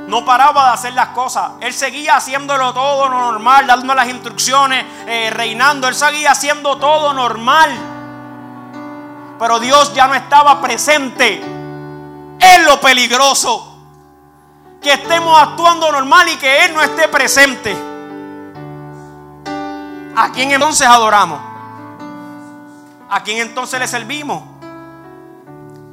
No 0.08 0.24
paraba 0.24 0.68
de 0.68 0.74
hacer 0.74 0.94
las 0.94 1.10
cosas. 1.10 1.52
Él 1.62 1.74
seguía 1.74 2.18
haciéndolo 2.18 2.74
todo 2.74 3.10
normal, 3.10 3.66
dando 3.66 3.96
las 3.96 4.08
instrucciones, 4.08 4.86
eh, 5.08 5.32
reinando. 5.34 5.88
Él 5.88 5.96
seguía 5.96 6.32
haciendo 6.32 6.78
todo 6.78 7.12
normal. 7.14 7.72
Pero 9.40 9.60
Dios 9.60 9.94
ya 9.96 10.08
no 10.08 10.14
estaba 10.14 10.62
presente. 10.62 11.42
Es 12.40 12.66
lo 12.66 12.80
peligroso. 12.80 13.80
Que 14.80 14.94
estemos 14.94 15.42
actuando 15.42 15.92
normal 15.92 16.30
y 16.30 16.38
que 16.38 16.66
Él 16.66 16.74
no 16.76 16.84
esté 16.84 17.08
presente. 17.08 17.76
¿A 20.16 20.32
quién 20.32 20.52
entonces 20.52 20.86
adoramos? 20.86 21.40
¿A 23.10 23.24
quién 23.24 23.40
entonces 23.40 23.80
le 23.80 23.88
servimos? 23.88 24.44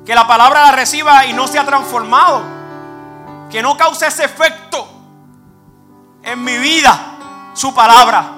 Que 0.05 0.15
la 0.15 0.27
palabra 0.27 0.67
la 0.67 0.73
reciba 0.73 1.25
y 1.25 1.33
no 1.33 1.47
se 1.47 1.59
ha 1.59 1.65
transformado 1.65 2.62
que 3.53 3.63
no 3.63 3.77
cause 3.77 4.07
ese 4.07 4.25
efecto 4.25 4.89
en 6.23 6.43
mi 6.43 6.57
vida, 6.57 7.53
su 7.53 7.75
palabra. 7.75 8.33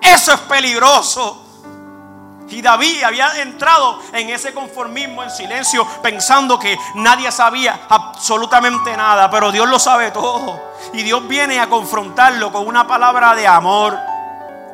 Eso 0.00 0.34
es 0.34 0.40
peligroso. 0.40 1.46
Y 2.50 2.60
David 2.60 3.02
había 3.04 3.40
entrado 3.40 3.98
en 4.12 4.28
ese 4.28 4.52
conformismo, 4.52 5.22
en 5.22 5.30
silencio, 5.30 5.86
pensando 6.02 6.58
que 6.58 6.76
nadie 6.96 7.32
sabía 7.32 7.86
absolutamente 7.88 8.94
nada, 8.94 9.30
pero 9.30 9.50
Dios 9.50 9.68
lo 9.68 9.78
sabe 9.78 10.10
todo. 10.10 10.60
Y 10.92 11.02
Dios 11.02 11.26
viene 11.26 11.58
a 11.58 11.68
confrontarlo 11.68 12.52
con 12.52 12.66
una 12.66 12.86
palabra 12.86 13.34
de 13.34 13.46
amor. 13.46 13.98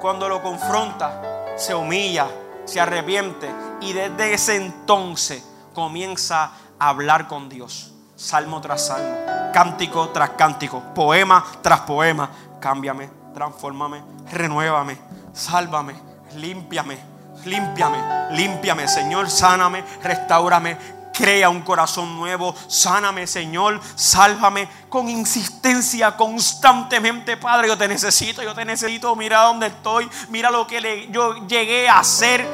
Cuando 0.00 0.28
lo 0.28 0.42
confronta, 0.42 1.20
se 1.56 1.74
humilla, 1.74 2.26
se 2.64 2.80
arrepiente 2.80 3.48
y 3.80 3.92
desde 3.92 4.34
ese 4.34 4.56
entonces 4.56 5.44
comienza 5.72 6.50
a 6.78 6.88
hablar 6.88 7.28
con 7.28 7.48
Dios. 7.48 7.92
Salmo 8.16 8.60
tras 8.60 8.86
salmo, 8.86 9.14
cántico 9.52 10.08
tras 10.08 10.30
cántico, 10.30 10.82
poema 10.94 11.44
tras 11.62 11.80
poema. 11.80 12.30
Cámbiame, 12.60 13.08
transfórmame, 13.34 14.02
renuévame, 14.32 14.98
sálvame, 15.32 15.94
límpiame 16.34 17.16
límpiame, 17.46 17.98
límpiame, 18.32 18.88
Señor, 18.88 19.30
sáname, 19.30 19.84
restaurame, 20.02 20.76
crea 21.12 21.48
un 21.48 21.62
corazón 21.62 22.16
nuevo, 22.16 22.54
sáname, 22.66 23.26
Señor, 23.26 23.80
sálvame 23.94 24.68
con 24.88 25.08
insistencia 25.08 26.16
constantemente, 26.16 27.36
Padre, 27.36 27.68
yo 27.68 27.78
te 27.78 27.88
necesito, 27.88 28.42
yo 28.42 28.54
te 28.54 28.64
necesito, 28.64 29.14
mira 29.16 29.42
dónde 29.42 29.68
estoy, 29.68 30.08
mira 30.28 30.50
lo 30.50 30.66
que 30.66 31.08
yo 31.10 31.46
llegué 31.46 31.88
a 31.88 32.00
hacer 32.00 32.46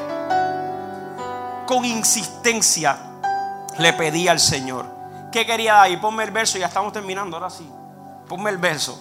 con 1.66 1.84
insistencia. 1.84 2.98
Le 3.78 3.94
pedí 3.94 4.28
al 4.28 4.38
Señor. 4.38 4.91
¿Qué 5.32 5.46
quería 5.46 5.82
ahí? 5.82 5.96
Ponme 5.96 6.24
el 6.24 6.30
verso, 6.30 6.58
ya 6.58 6.66
estamos 6.66 6.92
terminando, 6.92 7.36
ahora 7.36 7.50
sí. 7.50 7.68
Ponme 8.28 8.50
el 8.50 8.58
verso. 8.58 9.00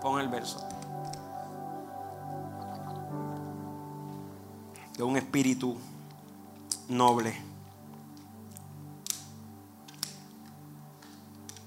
Pon 0.00 0.18
el 0.18 0.28
verso. 0.28 0.66
de 4.96 5.02
un 5.02 5.16
espíritu 5.16 5.78
noble 6.88 7.34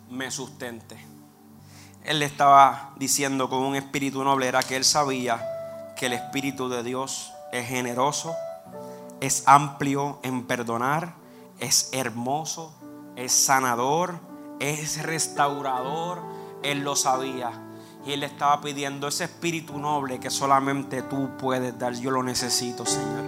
me 0.10 0.30
sustente. 0.30 0.98
Él 2.04 2.20
le 2.20 2.26
estaba 2.26 2.94
diciendo 2.98 3.50
con 3.50 3.60
un 3.60 3.76
espíritu 3.76 4.24
noble 4.24 4.48
era 4.48 4.62
que 4.62 4.76
él 4.76 4.86
sabía 4.86 5.44
que 5.98 6.06
el 6.06 6.14
espíritu 6.14 6.70
de 6.70 6.84
Dios 6.84 7.34
es 7.52 7.68
generoso, 7.68 8.36
es 9.22 9.44
amplio 9.48 10.20
en 10.22 10.46
perdonar, 10.46 11.16
es 11.60 11.90
hermoso, 11.94 12.74
es 13.16 13.32
sanador, 13.32 14.20
es 14.60 15.02
restaurador. 15.04 16.20
Él 16.64 16.80
lo 16.84 16.96
sabía. 16.96 17.52
Y 18.06 18.14
él 18.14 18.24
estaba 18.24 18.62
pidiendo 18.62 19.08
ese 19.08 19.24
espíritu 19.26 19.78
noble 19.80 20.20
que 20.20 20.30
solamente 20.30 21.02
tú 21.02 21.30
puedes 21.38 21.78
dar. 21.78 21.94
Yo 21.94 22.12
lo 22.12 22.22
necesito, 22.22 22.86
Señor. 22.86 23.24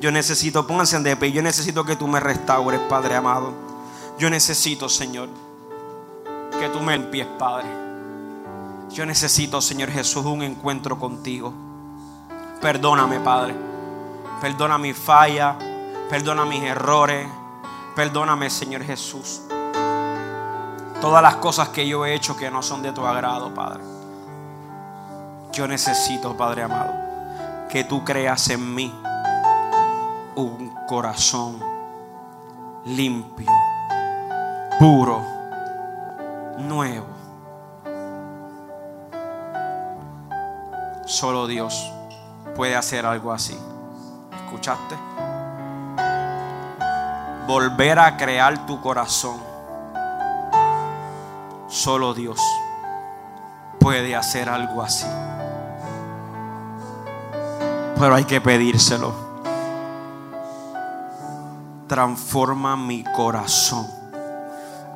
Yo 0.00 0.10
necesito, 0.12 0.66
pónganse 0.66 0.98
de 1.00 1.16
pie, 1.16 1.32
yo 1.32 1.42
necesito 1.42 1.84
que 1.84 1.96
tú 1.96 2.06
me 2.06 2.20
restaures, 2.20 2.80
Padre 2.88 3.16
amado. 3.16 3.52
Yo 4.18 4.30
necesito, 4.30 4.88
Señor, 4.88 5.28
que 6.58 6.68
tú 6.68 6.80
me 6.80 6.96
limpies, 6.96 7.26
Padre. 7.38 7.68
Yo 8.90 9.04
necesito, 9.06 9.60
Señor 9.60 9.90
Jesús, 9.90 10.24
un 10.24 10.42
encuentro 10.42 10.98
contigo. 10.98 11.52
Perdóname, 12.60 13.20
Padre. 13.20 13.54
Perdona 14.40 14.78
mi 14.78 14.92
falla. 14.92 15.56
Perdona 16.08 16.44
mis 16.44 16.62
errores. 16.62 17.26
Perdóname, 18.00 18.48
Señor 18.48 18.82
Jesús. 18.82 19.42
Todas 21.02 21.22
las 21.22 21.36
cosas 21.36 21.68
que 21.68 21.86
yo 21.86 22.06
he 22.06 22.14
hecho 22.14 22.34
que 22.34 22.50
no 22.50 22.62
son 22.62 22.80
de 22.80 22.92
tu 22.92 23.06
agrado, 23.06 23.52
Padre. 23.52 23.82
Yo 25.52 25.68
necesito, 25.68 26.34
Padre 26.34 26.62
amado, 26.62 26.94
que 27.68 27.84
tú 27.84 28.02
creas 28.02 28.48
en 28.48 28.74
mí 28.74 28.90
un 30.34 30.74
corazón 30.88 31.62
limpio, 32.86 33.52
puro, 34.78 35.22
nuevo. 36.56 37.06
Solo 41.04 41.46
Dios 41.46 41.92
puede 42.56 42.76
hacer 42.76 43.04
algo 43.04 43.30
así. 43.30 43.58
¿Escuchaste? 44.46 45.09
Volver 47.50 47.98
a 47.98 48.16
crear 48.16 48.64
tu 48.66 48.80
corazón. 48.80 49.38
Solo 51.66 52.14
Dios 52.14 52.40
puede 53.80 54.14
hacer 54.14 54.48
algo 54.48 54.82
así 54.82 55.06
pero 58.00 58.14
hay 58.14 58.24
que 58.24 58.40
pedírselo. 58.40 59.12
Transforma 61.86 62.74
mi 62.74 63.04
corazón. 63.04 63.86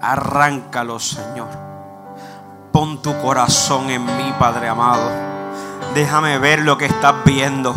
Arráncalo, 0.01 0.99
Señor. 0.99 1.49
Pon 2.73 3.03
tu 3.03 3.17
corazón 3.21 3.91
en 3.91 4.05
mí, 4.07 4.33
Padre 4.39 4.69
amado. 4.69 5.11
Déjame 5.95 6.39
ver 6.39 6.61
lo 6.61 6.79
que 6.79 6.87
estás 6.87 7.15
viendo. 7.27 7.75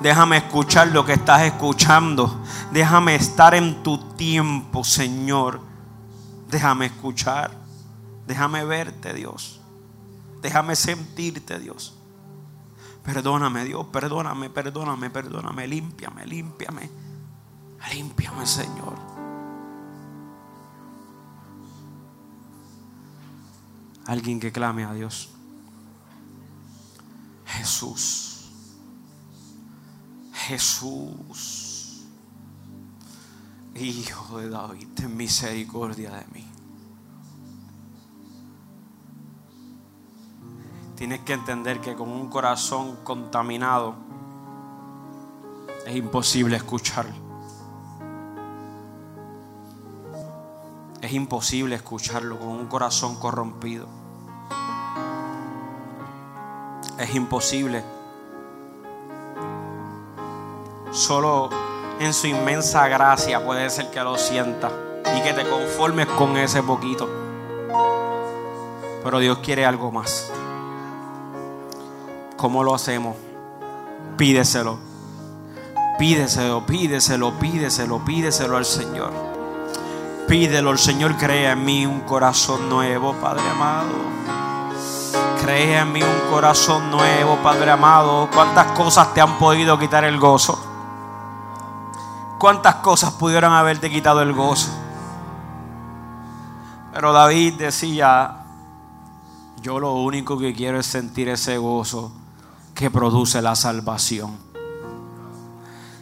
Déjame 0.00 0.38
escuchar 0.38 0.88
lo 0.88 1.04
que 1.04 1.12
estás 1.12 1.42
escuchando. 1.42 2.42
Déjame 2.74 3.14
estar 3.14 3.54
en 3.54 3.84
tu 3.84 3.98
tiempo, 4.16 4.82
Señor. 4.82 5.60
Déjame 6.50 6.86
escuchar. 6.86 7.52
Déjame 8.26 8.64
verte, 8.64 9.14
Dios. 9.14 9.60
Déjame 10.42 10.74
sentirte, 10.74 11.60
Dios. 11.60 11.96
Perdóname, 13.04 13.64
Dios, 13.64 13.86
perdóname, 13.92 14.50
perdóname, 14.50 15.08
perdóname, 15.08 15.68
límpiame, 15.68 16.26
límpiame. 16.26 16.90
Límpiame, 17.92 18.44
Señor. 18.44 18.98
Alguien 24.04 24.40
que 24.40 24.50
clame 24.50 24.82
a 24.82 24.92
Dios. 24.94 25.30
Jesús. 27.46 28.50
Jesús. 30.32 31.63
Hijo 33.76 34.38
de 34.38 34.50
David, 34.50 34.88
ten 34.94 35.16
misericordia 35.16 36.10
de 36.10 36.26
mí. 36.32 36.54
tienes 40.94 41.20
que 41.20 41.32
entender 41.34 41.80
que 41.80 41.94
con 41.94 42.08
un 42.08 42.28
corazón 42.28 42.96
contaminado 43.04 43.94
es 45.86 45.96
imposible 45.96 46.56
escuchar. 46.56 47.06
Es 51.02 51.12
imposible 51.12 51.74
escucharlo 51.74 52.38
con 52.38 52.48
un 52.48 52.66
corazón 52.68 53.16
corrompido. 53.16 53.86
Es 56.98 57.14
imposible. 57.14 57.84
Solo 60.90 61.50
en 62.00 62.12
su 62.12 62.26
inmensa 62.26 62.88
gracia 62.88 63.44
puede 63.44 63.70
ser 63.70 63.90
que 63.90 64.00
lo 64.00 64.16
sienta 64.18 64.70
y 65.16 65.22
que 65.22 65.32
te 65.32 65.48
conformes 65.48 66.06
con 66.06 66.36
ese 66.36 66.62
poquito. 66.62 67.08
Pero 69.02 69.18
Dios 69.18 69.38
quiere 69.38 69.66
algo 69.66 69.90
más. 69.92 70.30
¿Cómo 72.36 72.64
lo 72.64 72.74
hacemos? 72.74 73.16
Pídeselo. 74.16 74.78
Pídeselo, 75.98 76.66
pídeselo, 76.66 77.38
pídeselo, 77.38 78.04
pídeselo 78.04 78.56
al 78.56 78.64
Señor. 78.64 79.12
Pídelo, 80.26 80.72
el 80.72 80.78
Señor 80.78 81.16
crea 81.16 81.52
en 81.52 81.64
mí 81.64 81.86
un 81.86 82.00
corazón 82.00 82.68
nuevo, 82.68 83.12
Padre 83.14 83.48
amado. 83.48 83.92
Crea 85.42 85.82
en 85.82 85.92
mí 85.92 86.02
un 86.02 86.32
corazón 86.32 86.90
nuevo, 86.90 87.36
Padre 87.42 87.70
amado. 87.70 88.28
¿Cuántas 88.34 88.66
cosas 88.72 89.12
te 89.14 89.20
han 89.20 89.38
podido 89.38 89.78
quitar 89.78 90.04
el 90.04 90.18
gozo? 90.18 90.73
¿Cuántas 92.44 92.74
cosas 92.74 93.12
pudieron 93.12 93.54
haberte 93.54 93.90
quitado 93.90 94.20
el 94.20 94.34
gozo? 94.34 94.68
Pero 96.92 97.10
David 97.14 97.54
decía, 97.54 98.44
yo 99.62 99.80
lo 99.80 99.94
único 99.94 100.38
que 100.38 100.52
quiero 100.52 100.78
es 100.78 100.84
sentir 100.84 101.30
ese 101.30 101.56
gozo 101.56 102.12
que 102.74 102.90
produce 102.90 103.40
la 103.40 103.56
salvación. 103.56 104.36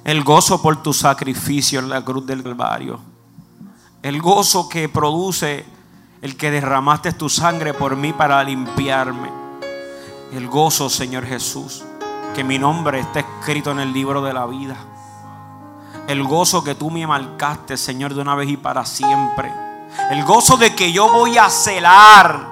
El 0.02 0.24
gozo 0.24 0.61
por 0.61 0.83
tu 0.83 0.92
sacrificio 0.92 1.78
en 1.78 1.88
la 1.88 2.05
cruz 2.05 2.26
del 2.26 2.42
Calvario. 2.42 2.98
El 4.02 4.20
gozo 4.20 4.68
que 4.68 4.88
produce 4.88 5.64
el 6.23 6.37
que 6.37 6.50
derramaste 6.50 7.12
tu 7.12 7.29
sangre 7.29 7.73
por 7.73 7.94
mí 7.94 8.12
para 8.12 8.42
limpiarme. 8.42 9.31
El 10.33 10.48
gozo, 10.48 10.90
Señor 10.90 11.25
Jesús, 11.25 11.85
que 12.35 12.42
mi 12.42 12.58
nombre 12.58 12.98
esté 12.98 13.21
escrito 13.21 13.71
en 13.71 13.79
el 13.79 13.92
libro 13.92 14.23
de 14.23 14.33
la 14.33 14.44
vida. 14.46 14.91
El 16.09 16.25
gozo 16.25 16.65
que 16.65 16.75
tú 16.75 16.90
me 16.90 17.07
marcaste, 17.07 17.77
Señor, 17.77 18.15
de 18.15 18.21
una 18.21 18.35
vez 18.35 18.48
y 18.48 18.57
para 18.57 18.85
siempre. 18.85 19.53
El 20.11 20.25
gozo 20.25 20.57
de 20.57 20.75
que 20.75 20.92
yo 20.92 21.09
voy 21.11 21.38
a 21.38 21.48
celar 21.48 22.46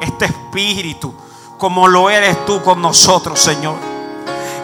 este 0.00 0.26
espíritu 0.26 1.14
como 1.58 1.88
lo 1.88 2.08
eres 2.08 2.46
tú 2.46 2.62
con 2.62 2.80
nosotros, 2.80 3.38
Señor. 3.38 3.76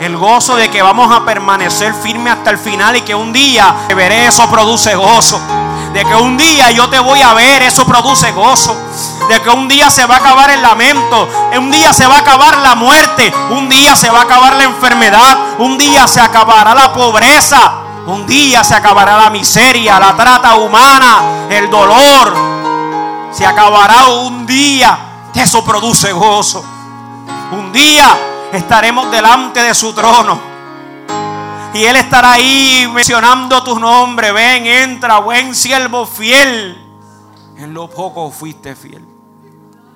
El 0.01 0.17
gozo 0.17 0.57
de 0.57 0.71
que 0.71 0.83
vamos 0.83 1.13
a 1.13 1.25
permanecer 1.25 1.93
firme 1.95 2.31
hasta 2.31 2.51
el 2.51 2.59
final 2.59 2.97
y 2.97 3.03
que 3.03 3.15
un 3.15 3.33
día 3.33 3.75
te 3.89 3.95
veré, 3.95 4.27
eso 4.27 4.49
produce 4.49 4.95
gozo. 4.95 5.41
De 5.93 6.05
que 6.05 6.15
un 6.15 6.37
día 6.37 6.71
yo 6.73 6.89
te 6.89 6.99
voy 6.99 7.21
a 7.21 7.35
ver, 7.35 7.63
eso 7.63 7.85
produce 7.87 8.31
gozo. 8.33 8.77
De 9.29 9.41
que 9.41 9.51
un 9.51 9.69
día 9.69 9.91
se 9.91 10.07
va 10.07 10.17
a 10.17 10.19
acabar 10.19 10.51
el 10.51 10.63
lamento, 10.63 11.29
un 11.57 11.71
día 11.71 11.93
se 11.93 12.07
va 12.07 12.17
a 12.17 12.21
acabar 12.21 12.59
la 12.59 12.75
muerte, 12.75 13.33
un 13.51 13.69
día 13.69 13.97
se 13.97 14.11
va 14.11 14.21
a 14.21 14.25
acabar 14.25 14.57
la 14.57 14.65
enfermedad, 14.65 15.39
un 15.59 15.79
día 15.79 16.07
se 16.07 16.21
acabará 16.21 16.75
la 16.75 16.93
pobreza, 16.93 17.84
un 18.07 18.27
día 18.27 18.63
se 18.63 18.75
acabará 18.75 19.17
la 19.17 19.31
miseria, 19.31 19.99
la 19.99 20.15
trata 20.15 20.57
humana, 20.57 21.47
el 21.49 21.71
dolor. 21.71 22.35
Se 23.33 23.47
acabará 23.47 24.07
un 24.07 24.47
día. 24.47 25.31
Eso 25.35 25.65
produce 25.65 26.13
gozo. 26.13 26.65
Un 27.53 27.73
día 27.73 28.49
estaremos 28.53 29.11
delante 29.11 29.63
de 29.63 29.75
su 29.75 29.93
trono. 29.93 30.39
Y 31.73 31.85
Él 31.85 31.97
estará 31.97 32.33
ahí 32.33 32.89
mencionando 32.93 33.65
tu 33.65 33.79
nombre. 33.81 34.33
Ven, 34.33 34.67
entra, 34.67 35.19
buen 35.19 35.55
siervo 35.55 36.07
fiel. 36.07 36.79
En 37.57 37.73
lo 37.73 37.89
poco 37.89 38.31
fuiste 38.31 38.77
fiel. 38.77 39.05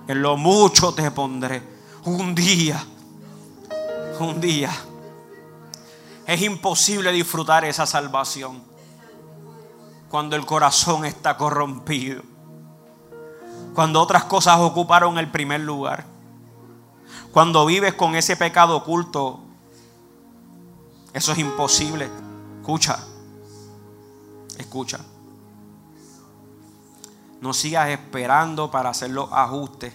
En 0.09 0.23
lo 0.23 0.37
mucho 0.37 0.93
te 0.93 1.11
pondré. 1.11 1.63
Un 2.05 2.35
día. 2.35 2.83
Un 4.19 4.41
día. 4.41 4.71
Es 6.29 6.43
imposible 6.43 7.11
disfrutar 7.11 7.65
esa 7.65 7.87
salvación 7.87 8.63
cuando 10.11 10.37
el 10.37 10.45
corazón 10.45 11.07
está 11.07 11.39
corrompido. 11.39 12.23
Cuando 13.75 14.03
otras 14.03 14.25
cosas 14.25 14.59
ocuparon 14.59 15.17
el 15.17 15.31
primer 15.31 15.63
lugar. 15.63 16.05
Cuando 17.33 17.65
vives 17.65 17.95
con 17.95 18.15
ese 18.15 18.37
pecado 18.37 18.77
oculto, 18.77 19.41
eso 21.15 21.33
es 21.33 21.39
imposible. 21.39 22.11
Escucha, 22.61 22.99
escucha. 24.59 25.01
No 27.41 27.55
sigas 27.55 27.89
esperando 27.89 28.71
para 28.71 28.91
hacer 28.91 29.13
los 29.13 29.33
ajustes. 29.33 29.95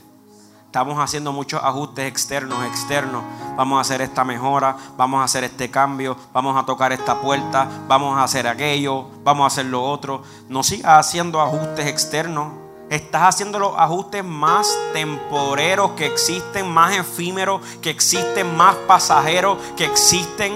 Estamos 0.73 0.97
haciendo 0.97 1.31
muchos 1.31 1.63
ajustes 1.63 2.07
externos, 2.07 2.65
externos. 2.65 3.23
Vamos 3.55 3.77
a 3.77 3.81
hacer 3.81 4.01
esta 4.01 4.23
mejora, 4.23 4.75
vamos 4.97 5.21
a 5.21 5.25
hacer 5.25 5.43
este 5.43 5.69
cambio, 5.69 6.17
vamos 6.33 6.57
a 6.57 6.65
tocar 6.65 6.91
esta 6.91 7.21
puerta, 7.21 7.67
vamos 7.87 8.17
a 8.17 8.23
hacer 8.23 8.47
aquello, 8.47 9.05
vamos 9.23 9.43
a 9.43 9.47
hacer 9.53 9.67
lo 9.67 9.83
otro. 9.83 10.23
No 10.49 10.63
sigas 10.63 10.97
haciendo 10.97 11.39
ajustes 11.41 11.85
externos. 11.85 12.53
Estás 12.89 13.21
haciendo 13.21 13.59
los 13.59 13.77
ajustes 13.77 14.23
más 14.23 14.75
temporeros 14.93 15.91
que 15.91 16.07
existen, 16.07 16.67
más 16.73 16.97
efímeros 16.97 17.61
que 17.79 17.91
existen, 17.91 18.57
más 18.57 18.73
pasajeros 18.87 19.59
que 19.77 19.85
existen. 19.85 20.55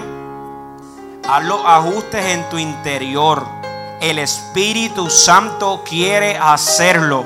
Haz 1.28 1.44
los 1.44 1.64
ajustes 1.64 2.24
en 2.24 2.48
tu 2.48 2.58
interior. 2.58 3.46
El 4.00 4.18
Espíritu 4.18 5.10
Santo 5.10 5.84
quiere 5.88 6.36
hacerlo. 6.36 7.24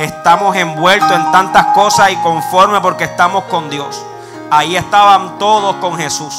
Estamos 0.00 0.56
envueltos 0.56 1.12
en 1.12 1.30
tantas 1.30 1.66
cosas 1.66 2.10
y 2.10 2.16
conforme 2.16 2.80
porque 2.80 3.04
estamos 3.04 3.44
con 3.44 3.70
Dios. 3.70 4.04
Ahí 4.50 4.74
estaban 4.76 5.38
todos 5.38 5.76
con 5.76 5.96
Jesús, 5.96 6.34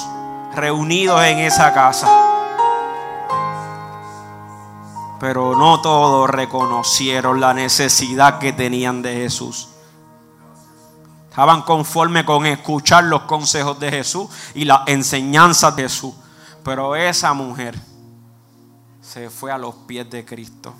reunidos 0.54 1.24
en 1.24 1.40
esa 1.40 1.74
casa 1.74 2.10
pero 5.22 5.56
no 5.56 5.80
todos 5.82 6.28
reconocieron 6.28 7.40
la 7.40 7.54
necesidad 7.54 8.40
que 8.40 8.54
tenían 8.54 9.04
de 9.04 9.14
Jesús. 9.14 9.70
Estaban 11.30 11.62
conformes 11.62 12.24
con 12.24 12.48
escuchar 12.48 13.04
los 13.04 13.22
consejos 13.22 13.80
de 13.80 13.92
Jesús 13.92 14.32
y 14.56 14.66
las 14.66 14.82
enseñanzas 14.88 15.76
de 15.76 15.84
Jesús. 15.84 16.16
Pero 16.64 16.96
esa 16.96 17.36
mujer 17.36 17.80
se 19.00 19.30
fue 19.30 19.52
a 19.52 19.60
los 19.60 19.76
pies 19.86 20.10
de 20.10 20.26
Cristo. 20.26 20.74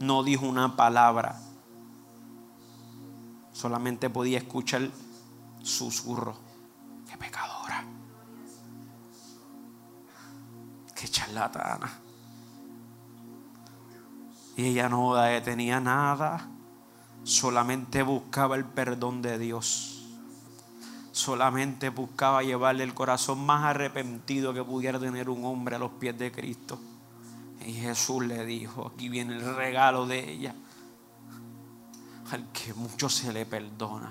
No 0.00 0.22
dijo 0.22 0.46
una 0.46 0.76
palabra. 0.76 1.40
Solamente 3.52 4.08
podía 4.10 4.38
escuchar 4.38 4.90
susurro. 5.62 6.36
Qué 7.08 7.16
pecadora. 7.16 7.84
Qué 10.94 11.08
charlatana. 11.08 11.90
Y 14.56 14.66
ella 14.66 14.88
no 14.88 15.14
tenía 15.44 15.78
nada, 15.78 16.48
solamente 17.22 18.02
buscaba 18.02 18.56
el 18.56 18.64
perdón 18.64 19.22
de 19.22 19.38
Dios. 19.38 20.04
Solamente 21.12 21.90
buscaba 21.90 22.42
llevarle 22.42 22.82
el 22.82 22.92
corazón 22.92 23.46
más 23.46 23.64
arrepentido 23.64 24.52
que 24.52 24.64
pudiera 24.64 24.98
tener 24.98 25.30
un 25.30 25.44
hombre 25.44 25.76
a 25.76 25.78
los 25.78 25.92
pies 25.92 26.18
de 26.18 26.32
Cristo. 26.32 26.80
Y 27.68 27.74
Jesús 27.74 28.24
le 28.24 28.46
dijo, 28.46 28.90
aquí 28.94 29.10
viene 29.10 29.34
el 29.34 29.54
regalo 29.54 30.06
de 30.06 30.32
ella. 30.32 30.54
Al 32.30 32.50
que 32.50 32.72
mucho 32.72 33.10
se 33.10 33.30
le 33.30 33.44
perdona, 33.44 34.10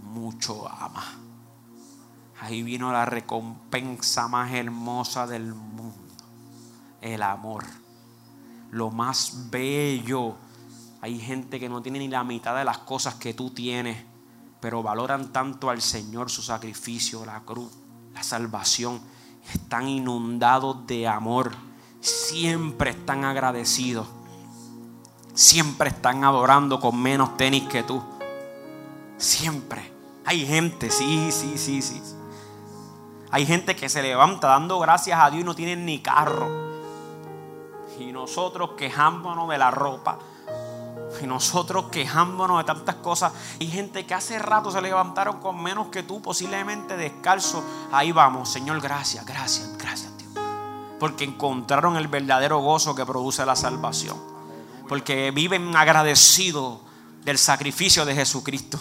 mucho 0.00 0.66
ama. 0.66 1.04
Ahí 2.40 2.62
vino 2.62 2.90
la 2.90 3.04
recompensa 3.04 4.26
más 4.28 4.54
hermosa 4.54 5.26
del 5.26 5.52
mundo. 5.52 6.14
El 7.02 7.22
amor. 7.22 7.66
Lo 8.70 8.90
más 8.90 9.50
bello. 9.50 10.36
Hay 11.02 11.18
gente 11.18 11.60
que 11.60 11.68
no 11.68 11.82
tiene 11.82 11.98
ni 11.98 12.08
la 12.08 12.24
mitad 12.24 12.56
de 12.56 12.64
las 12.64 12.78
cosas 12.78 13.16
que 13.16 13.34
tú 13.34 13.50
tienes, 13.50 14.02
pero 14.62 14.82
valoran 14.82 15.30
tanto 15.30 15.68
al 15.68 15.82
Señor, 15.82 16.30
su 16.30 16.40
sacrificio, 16.40 17.26
la 17.26 17.42
cruz, 17.42 17.70
la 18.14 18.22
salvación. 18.22 18.98
Están 19.52 19.88
inundados 19.88 20.86
de 20.86 21.06
amor. 21.06 21.52
Siempre 22.06 22.90
están 22.90 23.24
agradecidos. 23.24 24.06
Siempre 25.34 25.90
están 25.90 26.22
adorando 26.22 26.78
con 26.78 27.02
menos 27.02 27.36
tenis 27.36 27.64
que 27.64 27.82
tú. 27.82 28.00
Siempre. 29.18 29.90
Hay 30.24 30.46
gente, 30.46 30.88
sí, 30.90 31.32
sí, 31.32 31.58
sí, 31.58 31.82
sí. 31.82 32.00
Hay 33.32 33.44
gente 33.44 33.74
que 33.74 33.88
se 33.88 34.02
levanta 34.02 34.46
dando 34.46 34.78
gracias 34.78 35.18
a 35.20 35.30
Dios 35.30 35.40
y 35.40 35.44
no 35.44 35.56
tienen 35.56 35.84
ni 35.84 35.98
carro. 35.98 36.48
Y 37.98 38.12
nosotros 38.12 38.70
quejándonos 38.76 39.48
de 39.48 39.58
la 39.58 39.72
ropa. 39.72 40.20
Y 41.20 41.26
nosotros 41.26 41.86
quejándonos 41.90 42.58
de 42.58 42.64
tantas 42.64 42.94
cosas. 42.96 43.32
Hay 43.58 43.66
gente 43.66 44.06
que 44.06 44.14
hace 44.14 44.38
rato 44.38 44.70
se 44.70 44.80
levantaron 44.80 45.40
con 45.40 45.60
menos 45.60 45.88
que 45.88 46.04
tú, 46.04 46.22
posiblemente 46.22 46.96
descalzo. 46.96 47.64
Ahí 47.90 48.12
vamos, 48.12 48.48
Señor, 48.48 48.80
gracias, 48.80 49.26
gracias, 49.26 49.76
gracias. 49.76 50.15
Porque 50.98 51.24
encontraron 51.24 51.96
el 51.96 52.08
verdadero 52.08 52.58
gozo 52.58 52.94
que 52.94 53.04
produce 53.04 53.44
la 53.44 53.56
salvación. 53.56 54.16
Porque 54.88 55.30
viven 55.30 55.76
agradecidos 55.76 56.78
del 57.24 57.38
sacrificio 57.38 58.04
de 58.04 58.14
Jesucristo. 58.14 58.78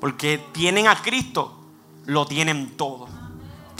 Porque 0.00 0.38
tienen 0.52 0.88
a 0.88 1.02
Cristo, 1.02 1.54
lo 2.06 2.26
tienen 2.26 2.76
todo. 2.76 3.08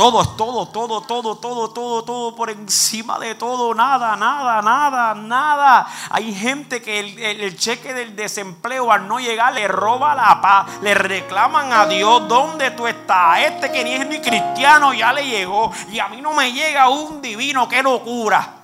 Todo 0.01 0.25
todo, 0.25 0.67
todo, 0.67 1.03
todo, 1.03 1.37
todo, 1.37 1.69
todo, 1.69 2.05
todo 2.05 2.35
por 2.35 2.49
encima 2.49 3.19
de 3.19 3.35
todo, 3.35 3.75
nada, 3.75 4.17
nada, 4.17 4.63
nada, 4.63 5.15
nada. 5.15 5.87
Hay 6.09 6.35
gente 6.35 6.81
que 6.81 7.01
el, 7.01 7.59
cheque 7.59 7.93
del 7.93 8.17
desempleo 8.17 8.91
al 8.91 9.07
no 9.07 9.21
llegar 9.21 9.53
le 9.53 9.69
roba 9.69 10.15
la 10.15 10.41
paz, 10.41 10.81
le 10.81 10.95
reclaman 10.95 11.75
a 11.75 11.85
Dios, 11.85 12.27
¿dónde 12.27 12.71
tú 12.71 12.87
estás? 12.87 13.41
Este 13.41 13.71
que 13.71 13.85
ni 13.85 13.93
es 13.93 14.07
ni 14.07 14.23
cristiano 14.23 14.95
ya 14.95 15.13
le 15.13 15.27
llegó 15.27 15.71
y 15.93 15.99
a 15.99 16.09
mí 16.09 16.23
no 16.23 16.33
me 16.33 16.51
llega 16.51 16.89
un 16.89 17.21
divino, 17.21 17.69
qué 17.69 17.83
locura. 17.83 18.55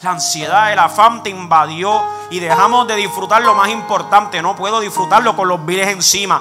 La 0.00 0.10
ansiedad, 0.12 0.72
el 0.72 0.78
afán 0.78 1.24
te 1.24 1.30
invadió 1.30 2.00
y 2.30 2.38
dejamos 2.38 2.86
de 2.86 2.94
disfrutar 2.94 3.42
lo 3.42 3.56
más 3.56 3.68
importante. 3.68 4.40
No 4.40 4.54
puedo 4.54 4.78
disfrutarlo 4.78 5.34
con 5.34 5.48
los 5.48 5.66
viles 5.66 5.88
encima. 5.88 6.40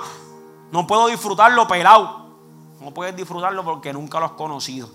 No 0.71 0.85
puedo 0.85 1.07
disfrutarlo 1.07 1.67
pelado. 1.67 2.22
No 2.83 2.91
puedes 2.91 3.15
disfrutarlo 3.15 3.63
porque 3.63 3.93
nunca 3.93 4.19
lo 4.19 4.25
has 4.25 4.31
conocido. 4.33 4.89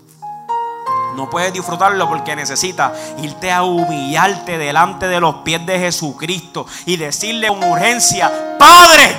No 1.15 1.27
puedes 1.27 1.51
disfrutarlo 1.51 2.07
porque 2.07 2.35
necesitas 2.35 2.91
irte 3.17 3.51
a 3.51 3.63
humillarte 3.63 4.59
delante 4.59 5.07
de 5.07 5.19
los 5.19 5.37
pies 5.37 5.65
de 5.65 5.79
Jesucristo 5.79 6.67
y 6.85 6.97
decirle 6.97 7.47
con 7.47 7.63
urgencia, 7.63 8.57
Padre, 8.59 9.11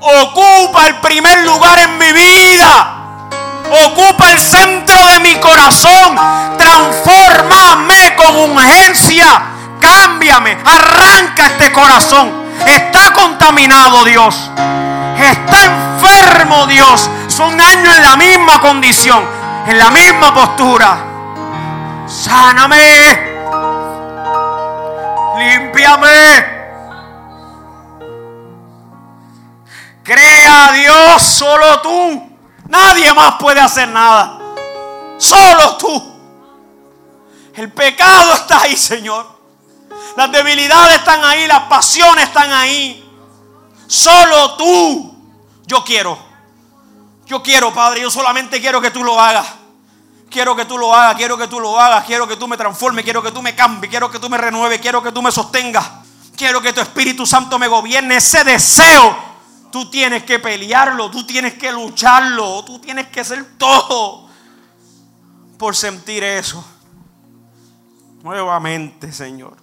ocupa 0.00 0.88
el 0.88 0.96
primer 0.96 1.44
lugar 1.44 1.78
en 1.78 1.96
mi 1.96 2.12
vida. 2.12 3.28
Ocupa 3.86 4.32
el 4.32 4.40
centro 4.40 5.06
de 5.12 5.20
mi 5.20 5.36
corazón. 5.36 6.16
Transformame 6.58 8.16
con 8.16 8.50
urgencia. 8.50 9.42
Cámbiame. 9.80 10.58
Arranca 10.64 11.46
este 11.46 11.70
corazón. 11.70 12.32
Está 12.66 13.12
contaminado 13.12 14.04
Dios. 14.04 14.50
Está 15.18 15.64
enfermo 15.64 16.66
Dios 16.66 17.10
son 17.38 17.60
años 17.60 17.96
en 17.96 18.02
la 18.02 18.16
misma 18.16 18.60
condición, 18.60 19.24
en 19.64 19.78
la 19.78 19.92
misma 19.92 20.34
postura. 20.34 21.04
Sáname. 22.04 23.28
Límpiame. 25.38 26.58
Crea 30.02 30.66
a 30.66 30.72
Dios 30.72 31.22
solo 31.22 31.80
tú. 31.80 32.28
Nadie 32.66 33.14
más 33.14 33.34
puede 33.38 33.60
hacer 33.60 33.88
nada. 33.88 34.38
Solo 35.18 35.76
tú. 35.76 36.18
El 37.54 37.70
pecado 37.72 38.34
está 38.34 38.62
ahí, 38.62 38.76
Señor. 38.76 39.26
Las 40.16 40.32
debilidades 40.32 40.96
están 40.96 41.24
ahí, 41.24 41.46
las 41.46 41.62
pasiones 41.64 42.24
están 42.24 42.52
ahí. 42.52 43.08
Solo 43.86 44.56
tú. 44.56 45.07
Yo 45.68 45.84
quiero. 45.84 46.18
Yo 47.26 47.42
quiero, 47.42 47.72
Padre. 47.72 48.00
Yo 48.00 48.10
solamente 48.10 48.60
quiero 48.60 48.80
que 48.80 48.90
tú 48.90 49.04
lo 49.04 49.20
hagas. 49.20 49.46
Quiero 50.30 50.56
que 50.56 50.64
tú 50.64 50.76
lo 50.76 50.94
hagas, 50.94 51.16
quiero 51.16 51.38
que 51.38 51.48
tú 51.48 51.58
lo 51.58 51.80
hagas, 51.80 52.04
quiero 52.04 52.28
que 52.28 52.36
tú 52.36 52.46
me 52.46 52.56
transformes, 52.56 53.02
quiero 53.02 53.22
que 53.22 53.32
tú 53.32 53.40
me 53.40 53.54
cambies, 53.54 53.90
quiero 53.90 54.10
que 54.10 54.18
tú 54.18 54.28
me 54.28 54.36
renueves, 54.36 54.78
quiero 54.78 55.02
que 55.02 55.12
tú 55.12 55.22
me 55.22 55.32
sostengas. 55.32 55.88
Quiero 56.36 56.60
que 56.60 56.72
tu 56.72 56.80
Espíritu 56.80 57.26
Santo 57.26 57.58
me 57.58 57.68
gobierne. 57.68 58.16
Ese 58.16 58.44
deseo, 58.44 59.16
tú 59.70 59.90
tienes 59.90 60.24
que 60.24 60.38
pelearlo, 60.38 61.10
tú 61.10 61.24
tienes 61.26 61.54
que 61.54 61.72
lucharlo, 61.72 62.64
tú 62.64 62.78
tienes 62.78 63.08
que 63.08 63.20
hacer 63.20 63.56
todo 63.58 64.28
por 65.58 65.74
sentir 65.74 66.22
eso. 66.24 66.64
Nuevamente, 68.22 69.12
Señor. 69.12 69.56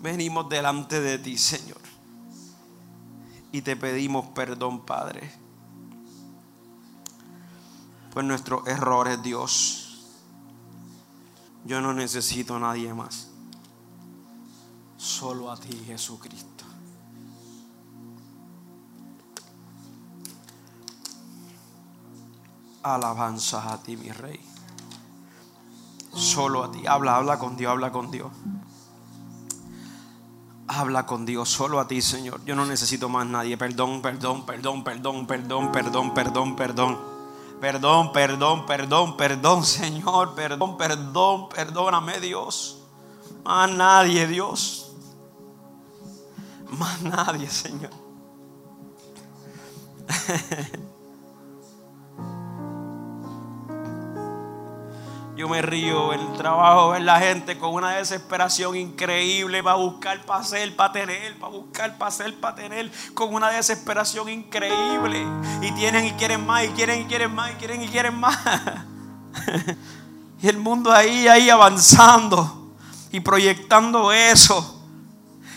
Venimos 0.00 0.48
delante 0.48 1.00
de 1.00 1.18
ti, 1.18 1.36
Señor. 1.36 1.89
Y 3.52 3.62
te 3.62 3.76
pedimos 3.76 4.26
perdón, 4.28 4.84
Padre. 4.84 5.32
Por 8.12 8.24
nuestros 8.24 8.66
errores, 8.66 9.22
Dios. 9.22 9.80
Yo 11.64 11.80
no 11.80 11.92
necesito 11.92 12.56
a 12.56 12.60
nadie 12.60 12.92
más. 12.94 13.28
Solo 14.96 15.50
a 15.50 15.56
ti, 15.56 15.72
Jesucristo. 15.86 16.64
Alabanzas 22.82 23.66
a 23.66 23.82
ti, 23.82 23.96
mi 23.96 24.10
rey. 24.10 24.40
Solo 26.12 26.64
a 26.64 26.70
ti. 26.70 26.86
Habla, 26.86 27.16
habla 27.16 27.38
con 27.38 27.56
Dios, 27.56 27.70
habla 27.70 27.92
con 27.92 28.10
Dios. 28.10 28.32
Habla 30.72 31.04
con 31.04 31.26
Dios, 31.26 31.48
solo 31.48 31.80
a 31.80 31.88
ti, 31.88 32.00
Señor. 32.00 32.44
Yo 32.44 32.54
no 32.54 32.64
necesito 32.64 33.08
más 33.08 33.26
nadie. 33.26 33.56
Perdón, 33.56 34.00
perdón, 34.00 34.46
perdón, 34.46 34.84
perdón, 34.84 35.26
perdón, 35.26 35.72
perdón, 35.72 36.14
perdón, 36.14 36.54
perdón. 36.54 36.98
Perdón, 37.60 38.12
perdón, 38.12 38.66
perdón, 38.66 39.16
perdón, 39.16 39.64
Señor. 39.64 40.36
Perdón, 40.36 40.76
perdón, 40.76 41.48
perdóname, 41.48 42.20
Dios. 42.20 42.84
Más 43.44 43.68
nadie, 43.68 44.28
Dios. 44.28 44.92
Más 46.70 47.02
nadie, 47.02 47.50
Señor. 47.50 47.90
Yo 55.40 55.48
me 55.48 55.62
río 55.62 56.12
el 56.12 56.34
trabajo, 56.34 56.90
ver 56.90 57.00
la 57.00 57.18
gente 57.18 57.56
con 57.58 57.72
una 57.72 57.92
desesperación 57.92 58.76
increíble 58.76 59.62
para 59.62 59.76
buscar, 59.76 60.20
para 60.26 60.40
hacer, 60.40 60.76
para 60.76 60.92
tener, 60.92 61.38
para 61.38 61.50
buscar, 61.50 61.96
para 61.96 62.08
hacer, 62.10 62.38
para 62.38 62.56
tener, 62.56 62.92
con 63.14 63.32
una 63.32 63.48
desesperación 63.48 64.28
increíble. 64.28 65.24
Y 65.62 65.72
tienen 65.72 66.04
y 66.04 66.12
quieren 66.12 66.44
más, 66.44 66.66
y 66.66 66.68
quieren 66.68 67.00
y 67.00 67.04
quieren 67.06 67.34
más, 67.34 67.52
y 67.52 67.54
quieren 67.54 67.82
y 67.82 67.88
quieren 67.88 68.20
más. 68.20 68.38
y 70.42 70.46
el 70.46 70.58
mundo 70.58 70.92
ahí, 70.92 71.26
ahí 71.26 71.48
avanzando 71.48 72.74
y 73.10 73.20
proyectando 73.20 74.12
eso. 74.12 74.79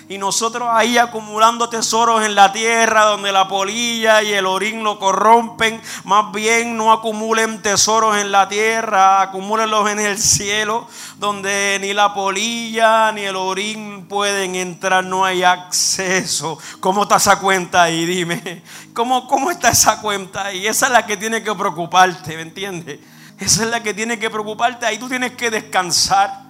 Y 0.10 0.18
nosotros 0.18 0.68
ahí 0.72 0.98
acumulando 0.98 1.70
tesoros 1.70 2.26
en 2.26 2.36
la 2.36 2.52
tierra 2.52 3.06
donde 3.06 3.32
la 3.32 3.48
polilla 3.48 4.22
y 4.22 4.34
el 4.34 4.46
orín 4.46 4.84
lo 4.84 5.00
corrompen. 5.00 5.82
Más 6.04 6.32
bien 6.32 6.78
no 6.78 6.92
acumulen 6.92 7.62
tesoros 7.62 8.18
en 8.18 8.32
la 8.32 8.48
tierra, 8.50 9.22
acumúlenlos 9.22 9.90
en 9.90 10.00
el 10.00 10.18
cielo 10.18 10.88
donde 11.18 11.78
ni 11.80 11.94
la 11.94 12.14
polilla 12.14 13.12
ni 13.12 13.22
el 13.22 13.36
orín 13.36 14.08
pueden 14.08 14.56
entrar, 14.56 15.06
no 15.06 15.24
hay 15.24 15.44
acceso. 15.44 16.58
¿Cómo 16.80 17.04
está 17.04 17.16
esa 17.16 17.40
cuenta 17.40 17.84
ahí? 17.84 18.06
Dime, 18.06 18.62
¿cómo, 18.94 19.28
cómo 19.28 19.50
está 19.52 19.70
esa 19.70 20.02
cuenta 20.02 20.46
ahí? 20.48 20.68
Esa 20.68 20.88
es 20.88 20.92
la 20.92 21.06
que 21.06 21.16
tiene 21.18 21.42
que 21.42 21.54
preocuparte, 21.56 22.36
¿me 22.36 22.42
entiendes? 22.42 23.00
Esa 23.40 23.64
es 23.64 23.70
la 23.70 23.82
que 23.82 23.94
tiene 23.94 24.20
que 24.20 24.30
preocuparte. 24.30 24.86
Ahí 24.86 24.98
tú 24.98 25.10
tienes 25.10 25.32
que 25.32 25.50
descansar. 25.50 26.44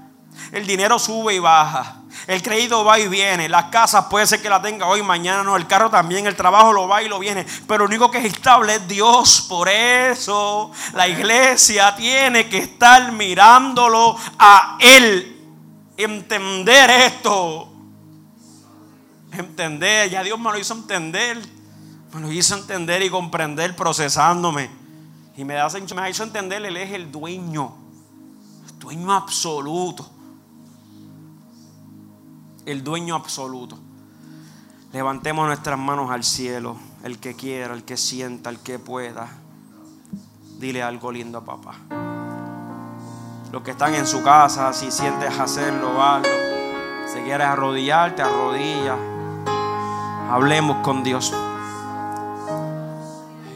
El 0.51 0.65
dinero 0.65 0.99
sube 0.99 1.35
y 1.35 1.39
baja. 1.39 2.02
El 2.27 2.41
crédito 2.41 2.85
va 2.85 2.99
y 2.99 3.07
viene. 3.07 3.49
Las 3.49 3.65
casas 3.65 4.05
puede 4.05 4.25
ser 4.25 4.41
que 4.41 4.49
la 4.49 4.61
tenga 4.61 4.87
hoy, 4.87 5.01
mañana 5.03 5.43
no. 5.43 5.55
El 5.55 5.67
carro 5.67 5.89
también, 5.89 6.25
el 6.25 6.35
trabajo 6.35 6.71
lo 6.71 6.87
va 6.87 7.03
y 7.03 7.09
lo 7.09 7.19
viene. 7.19 7.45
Pero 7.67 7.79
lo 7.79 7.85
único 7.85 8.09
que 8.09 8.19
es 8.19 8.25
estable 8.25 8.75
es 8.75 8.87
Dios. 8.87 9.45
Por 9.49 9.67
eso 9.67 10.71
la 10.93 11.07
iglesia 11.07 11.95
tiene 11.95 12.47
que 12.47 12.59
estar 12.59 13.11
mirándolo 13.11 14.17
a 14.39 14.77
Él. 14.79 15.29
Entender 15.97 16.89
esto. 16.89 17.71
Entender. 19.31 20.09
Ya 20.09 20.23
Dios 20.23 20.39
me 20.39 20.51
lo 20.51 20.57
hizo 20.57 20.73
entender. 20.73 21.41
Me 22.13 22.21
lo 22.21 22.31
hizo 22.31 22.55
entender 22.55 23.01
y 23.01 23.09
comprender 23.09 23.75
procesándome. 23.75 24.69
Y 25.35 25.43
me, 25.43 25.59
hace, 25.59 25.81
me 25.81 26.09
hizo 26.09 26.23
entender, 26.23 26.63
Él 26.63 26.77
es 26.77 26.91
el 26.91 27.11
dueño. 27.11 27.75
El 28.67 28.79
dueño 28.79 29.11
absoluto 29.11 30.09
el 32.65 32.83
dueño 32.83 33.15
absoluto. 33.15 33.77
Levantemos 34.91 35.47
nuestras 35.47 35.77
manos 35.77 36.11
al 36.11 36.23
cielo, 36.23 36.77
el 37.03 37.19
que 37.19 37.35
quiera, 37.35 37.73
el 37.73 37.83
que 37.83 37.97
sienta, 37.97 38.49
el 38.49 38.59
que 38.59 38.79
pueda. 38.79 39.27
Dile 40.59 40.83
algo 40.83 41.11
lindo 41.11 41.39
a 41.39 41.45
papá. 41.45 41.75
Los 43.51 43.63
que 43.63 43.71
están 43.71 43.93
en 43.95 44.07
su 44.07 44.23
casa, 44.23 44.71
si 44.71 44.91
sientes 44.91 45.37
hacerlo, 45.37 46.01
hazlo. 46.01 46.29
Si 47.11 47.19
quieres 47.19 47.47
arrodillarte, 47.47 48.21
arrodilla. 48.21 48.97
Hablemos 50.29 50.77
con 50.83 51.03
Dios. 51.03 51.33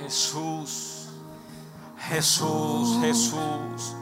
Jesús, 0.02 1.10
Jesús, 2.10 2.98
Jesús, 3.02 3.96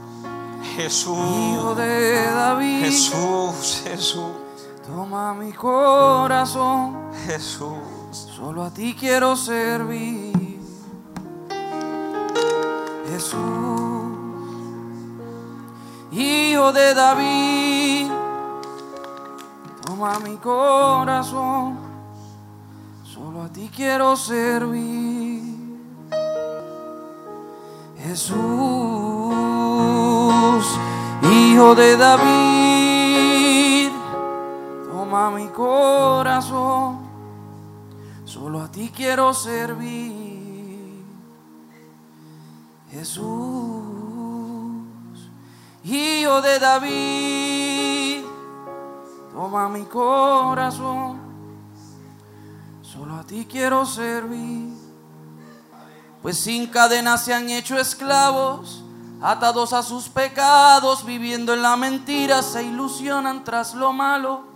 Jesús. 0.76 1.18
Hijo 1.18 1.76
de 1.76 2.26
David. 2.26 2.86
Jesús, 2.86 3.84
Jesús. 3.86 4.45
Toma 4.86 5.34
mi 5.34 5.52
corazón, 5.52 7.12
Jesús. 7.26 7.76
solo 8.12 8.64
a 8.64 8.70
ti 8.70 8.96
quiero 8.98 9.36
servir. 9.36 10.60
Jesús, 13.10 13.40
Hijo 16.12 16.72
de 16.72 16.94
David, 16.94 18.12
toma 19.86 20.20
mi 20.20 20.36
corazón, 20.38 21.78
solo 23.04 23.42
a 23.44 23.50
ti 23.50 23.72
quiero 23.76 24.16
servir. 24.16 25.42
Jesús, 27.98 28.36
Hijo 31.24 31.74
de 31.74 31.98
David, 31.98 32.75
toma 35.16 35.32
mi 35.32 35.48
corazón, 35.48 37.00
solo 38.26 38.62
a 38.62 38.70
ti 38.70 38.92
quiero 38.94 39.34
servir. 39.34 41.06
Jesús, 42.92 43.24
Hijo 45.86 46.42
de 46.42 46.60
David, 46.60 48.26
toma 49.32 49.70
mi 49.70 49.86
corazón, 49.86 51.18
solo 52.82 53.16
a 53.16 53.24
ti 53.24 53.48
quiero 53.50 53.86
servir. 53.86 54.74
Pues 56.22 56.38
sin 56.40 56.68
cadenas 56.68 57.24
se 57.24 57.34
han 57.34 57.50
hecho 57.50 57.80
esclavos, 57.80 58.84
atados 59.22 59.72
a 59.72 59.82
sus 59.82 60.10
pecados, 60.10 61.06
viviendo 61.06 61.54
en 61.54 61.62
la 61.62 61.78
mentira, 61.78 62.44
se 62.44 62.64
ilusionan 62.64 63.46
tras 63.46 63.76
lo 63.76 63.94
malo, 63.94 64.55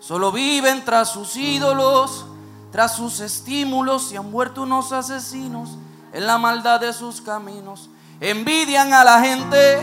solo 0.00 0.32
viven 0.32 0.84
tras 0.84 1.10
sus 1.10 1.36
ídolos, 1.36 2.24
tras 2.72 2.96
sus 2.96 3.20
estímulos 3.20 4.12
y 4.12 4.16
han 4.16 4.30
muerto 4.30 4.62
unos 4.62 4.92
asesinos 4.92 5.70
en 6.12 6.26
la 6.26 6.38
maldad 6.38 6.80
de 6.80 6.92
sus 6.92 7.20
caminos. 7.20 7.88
Envidian 8.20 8.92
a 8.92 9.04
la 9.04 9.20
gente 9.20 9.80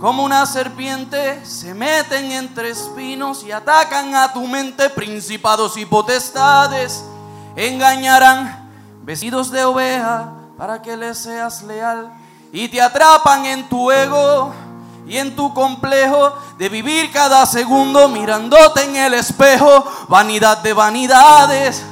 como 0.00 0.24
una 0.24 0.46
serpiente, 0.46 1.44
se 1.44 1.74
meten 1.74 2.32
entre 2.32 2.70
espinos 2.70 3.44
y 3.44 3.52
atacan 3.52 4.14
a 4.14 4.32
tu 4.32 4.46
mente, 4.48 4.90
principados 4.90 5.76
y 5.76 5.86
potestades, 5.86 7.04
engañarán 7.54 8.68
vestidos 9.02 9.50
de 9.50 9.64
oveja 9.64 10.32
para 10.58 10.82
que 10.82 10.96
les 10.96 11.18
seas 11.18 11.62
leal 11.62 12.12
y 12.52 12.68
te 12.68 12.82
atrapan 12.82 13.46
en 13.46 13.68
tu 13.68 13.90
ego 13.90 14.52
y 15.06 15.16
en 15.16 15.34
tu 15.34 15.52
complejo 15.52 16.32
de 16.58 16.68
vivir 16.68 17.10
cada 17.10 17.44
segundo 17.46 18.08
mirándote 18.08 18.84
en 18.84 18.96
el 18.96 19.14
espejo, 19.14 19.84
vanidad 20.08 20.58
de 20.58 20.72
vanidades, 20.72 21.82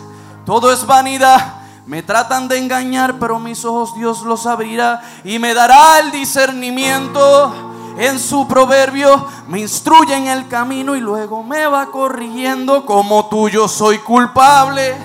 todo 0.46 0.72
es 0.72 0.86
vanidad. 0.86 1.54
Me 1.86 2.02
tratan 2.02 2.46
de 2.46 2.58
engañar, 2.58 3.18
pero 3.18 3.40
mis 3.40 3.64
ojos 3.64 3.94
Dios 3.96 4.22
los 4.22 4.46
abrirá 4.46 5.02
y 5.24 5.38
me 5.38 5.54
dará 5.54 5.98
el 5.98 6.12
discernimiento. 6.12 7.52
En 7.98 8.18
su 8.18 8.46
proverbio 8.46 9.26
me 9.48 9.58
instruye 9.60 10.14
en 10.14 10.28
el 10.28 10.46
camino 10.46 10.94
y 10.94 11.00
luego 11.00 11.42
me 11.42 11.66
va 11.66 11.86
corrigiendo 11.86 12.86
como 12.86 13.26
tuyo 13.26 13.66
soy 13.66 13.98
culpable 13.98 14.96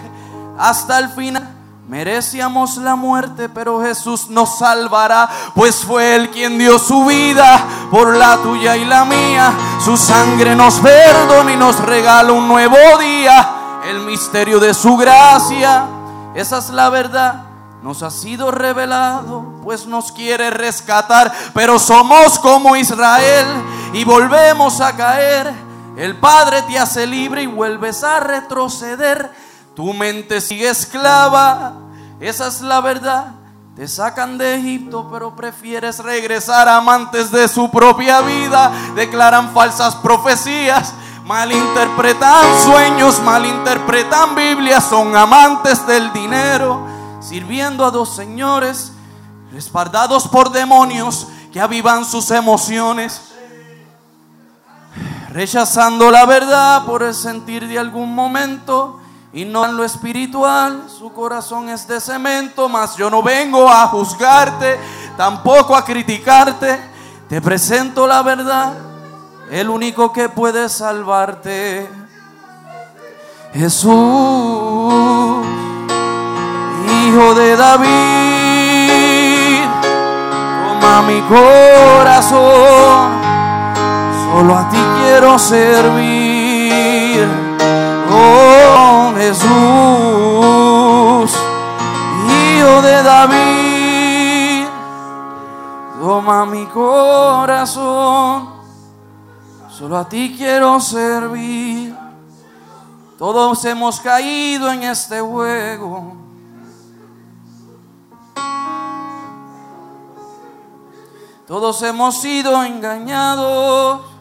hasta 0.58 1.00
el 1.00 1.10
final. 1.10 1.55
Merecíamos 1.88 2.78
la 2.78 2.96
muerte, 2.96 3.48
pero 3.48 3.80
Jesús 3.80 4.28
nos 4.30 4.58
salvará, 4.58 5.30
pues 5.54 5.86
fue 5.86 6.16
Él 6.16 6.32
quien 6.32 6.58
dio 6.58 6.80
su 6.80 7.06
vida 7.06 7.64
por 7.92 8.16
la 8.16 8.38
tuya 8.38 8.76
y 8.76 8.86
la 8.86 9.06
mía. 9.06 9.54
Su 9.84 9.96
sangre 9.96 10.56
nos 10.56 10.80
perdona 10.80 11.54
y 11.54 11.58
nos 11.58 11.80
regala 11.80 12.32
un 12.32 12.48
nuevo 12.48 12.76
día, 13.00 13.82
el 13.88 14.00
misterio 14.00 14.60
de 14.60 14.74
su 14.74 14.98
gracia. 14.98 15.86
Esa 16.34 16.58
es 16.58 16.72
la 16.72 16.90
verdad, 16.90 17.44
nos 17.84 18.02
ha 18.02 18.10
sido 18.10 18.50
revelado, 18.50 19.46
pues 19.64 19.86
nos 19.86 20.12
quiere 20.12 20.50
rescatar, 20.50 21.32
pero 21.54 21.78
somos 21.78 22.40
como 22.40 22.76
Israel 22.76 23.46
y 23.94 24.04
volvemos 24.04 24.82
a 24.82 24.96
caer. 24.96 25.54
El 25.96 26.18
Padre 26.18 26.64
te 26.64 26.80
hace 26.80 27.06
libre 27.06 27.44
y 27.44 27.48
vuelves 27.48 28.04
a 28.04 28.20
retroceder. 28.20 29.45
Tu 29.76 29.94
mente 29.94 30.40
sigue 30.40 30.70
esclava, 30.70 31.74
esa 32.20 32.48
es 32.48 32.62
la 32.62 32.80
verdad. 32.80 33.28
Te 33.76 33.90
sacan 33.90 34.38
de 34.38 34.56
Egipto, 34.56 35.10
pero 35.12 35.36
prefieres 35.36 36.00
regresar 36.00 36.70
amantes 36.70 37.30
de 37.30 37.46
su 37.50 37.70
propia 37.70 38.22
vida. 38.22 38.72
Declaran 38.96 39.54
falsas 39.54 39.96
profecías, 39.96 40.94
malinterpretan 41.26 42.62
sueños, 42.64 43.20
malinterpretan 43.20 44.34
Biblias, 44.34 44.86
son 44.86 45.14
amantes 45.14 45.86
del 45.86 46.14
dinero, 46.14 46.88
sirviendo 47.20 47.84
a 47.84 47.92
dos 47.92 48.16
señores, 48.16 48.94
respaldados 49.52 50.30
por 50.30 50.52
demonios 50.52 51.28
que 51.52 51.60
avivan 51.60 52.06
sus 52.06 52.32
emociones. 52.32 53.22
Rechazando 55.32 56.12
la 56.12 56.26
verdad 56.26 56.86
por 56.86 57.04
el 57.04 57.14
sentir 57.14 57.68
de 57.68 57.78
algún 57.78 58.16
momento 58.16 59.02
y 59.36 59.46
no 59.46 59.64
en 59.66 59.76
lo 59.76 59.84
espiritual. 59.84 60.86
Su 60.88 61.12
corazón 61.12 61.70
es 61.70 61.86
de 61.88 62.00
cemento, 62.00 62.68
mas 62.70 62.96
yo 62.96 63.10
no 63.10 63.22
vengo 63.22 63.70
a 63.70 63.86
juzgarte, 63.88 64.80
tampoco 65.18 65.76
a 65.76 65.84
criticarte. 65.84 66.80
Te 67.28 67.42
presento 67.42 68.08
la 68.08 68.24
verdad, 68.24 68.74
el 69.52 69.70
único 69.70 70.14
que 70.14 70.30
puede 70.30 70.70
salvarte. 70.70 71.90
Jesús, 73.54 73.92
Hijo 76.88 77.36
de 77.36 77.56
David, 77.58 77.90
toma 80.80 81.02
mi 81.02 81.20
corazón, 81.22 82.40
solo 84.30 84.58
a 84.58 84.70
ti 84.70 84.78
quiero 85.02 85.38
servir. 85.38 86.35
Jesús, 89.18 89.50
Hijo 92.28 92.82
de 92.82 93.04
David, 93.04 94.68
toma 96.00 96.46
mi 96.46 96.66
corazón, 96.66 98.50
solo 99.70 99.98
a 99.98 100.10
ti 100.10 100.36
quiero 100.38 100.80
servir. 100.80 101.96
Todos 103.18 103.64
hemos 103.64 104.02
caído 104.02 104.70
en 104.72 104.84
este 104.84 105.22
juego. 105.22 106.18
Todos 111.48 111.82
hemos 111.84 112.20
sido 112.22 112.62
engañados. 112.64 114.15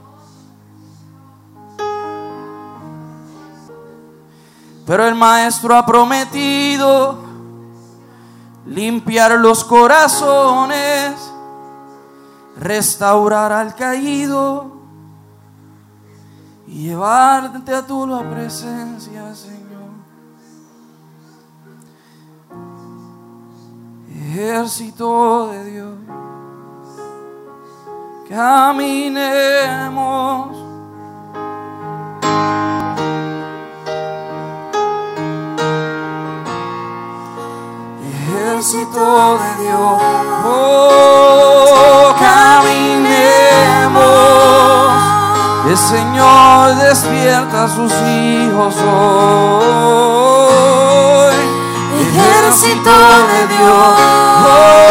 Pero 4.87 5.07
el 5.07 5.15
maestro 5.15 5.75
ha 5.77 5.87
prometido 5.87 7.19
limpiar 8.67 9.33
los 9.39 9.65
corazones, 9.65 11.15
restaurar 12.57 13.51
al 13.53 13.75
caído 13.75 14.73
y 16.67 16.89
llevarte 16.89 17.75
a 17.75 17.87
tu 17.87 18.07
presencia, 18.31 19.35
Señor. 19.35 19.65
Ejército 24.11 25.49
de 25.49 25.65
Dios, 25.65 25.95
caminemos. 28.29 29.75
Ejército 38.65 39.37
de 39.37 39.51
Dios, 39.63 40.01
oh, 40.43 42.15
caminemos. 42.19 42.81
El 45.69 45.77
Señor 45.77 46.75
despierta 46.77 47.65
a 47.65 47.69
sus 47.69 47.93
hijos 47.93 48.75
hoy. 48.81 49.85
Ejército 52.01 52.91
de 52.91 53.47
Dios, 53.55 53.95
oh, 54.47 54.84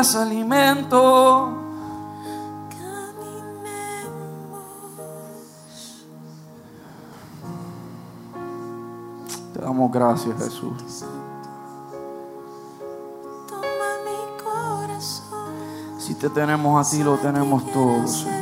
es 0.00 0.14
alimento. 0.14 1.48
Te 9.52 9.60
damos 9.60 9.90
gracias, 9.90 10.36
Jesús. 10.38 11.04
Toma 13.48 13.62
mi 14.04 14.42
corazón. 14.42 15.54
Si 15.98 16.14
te 16.14 16.28
tenemos 16.30 16.86
a 16.86 16.88
ti, 16.88 17.02
lo 17.02 17.16
tenemos 17.16 17.64
todo, 17.72 18.06
Señor. 18.06 18.37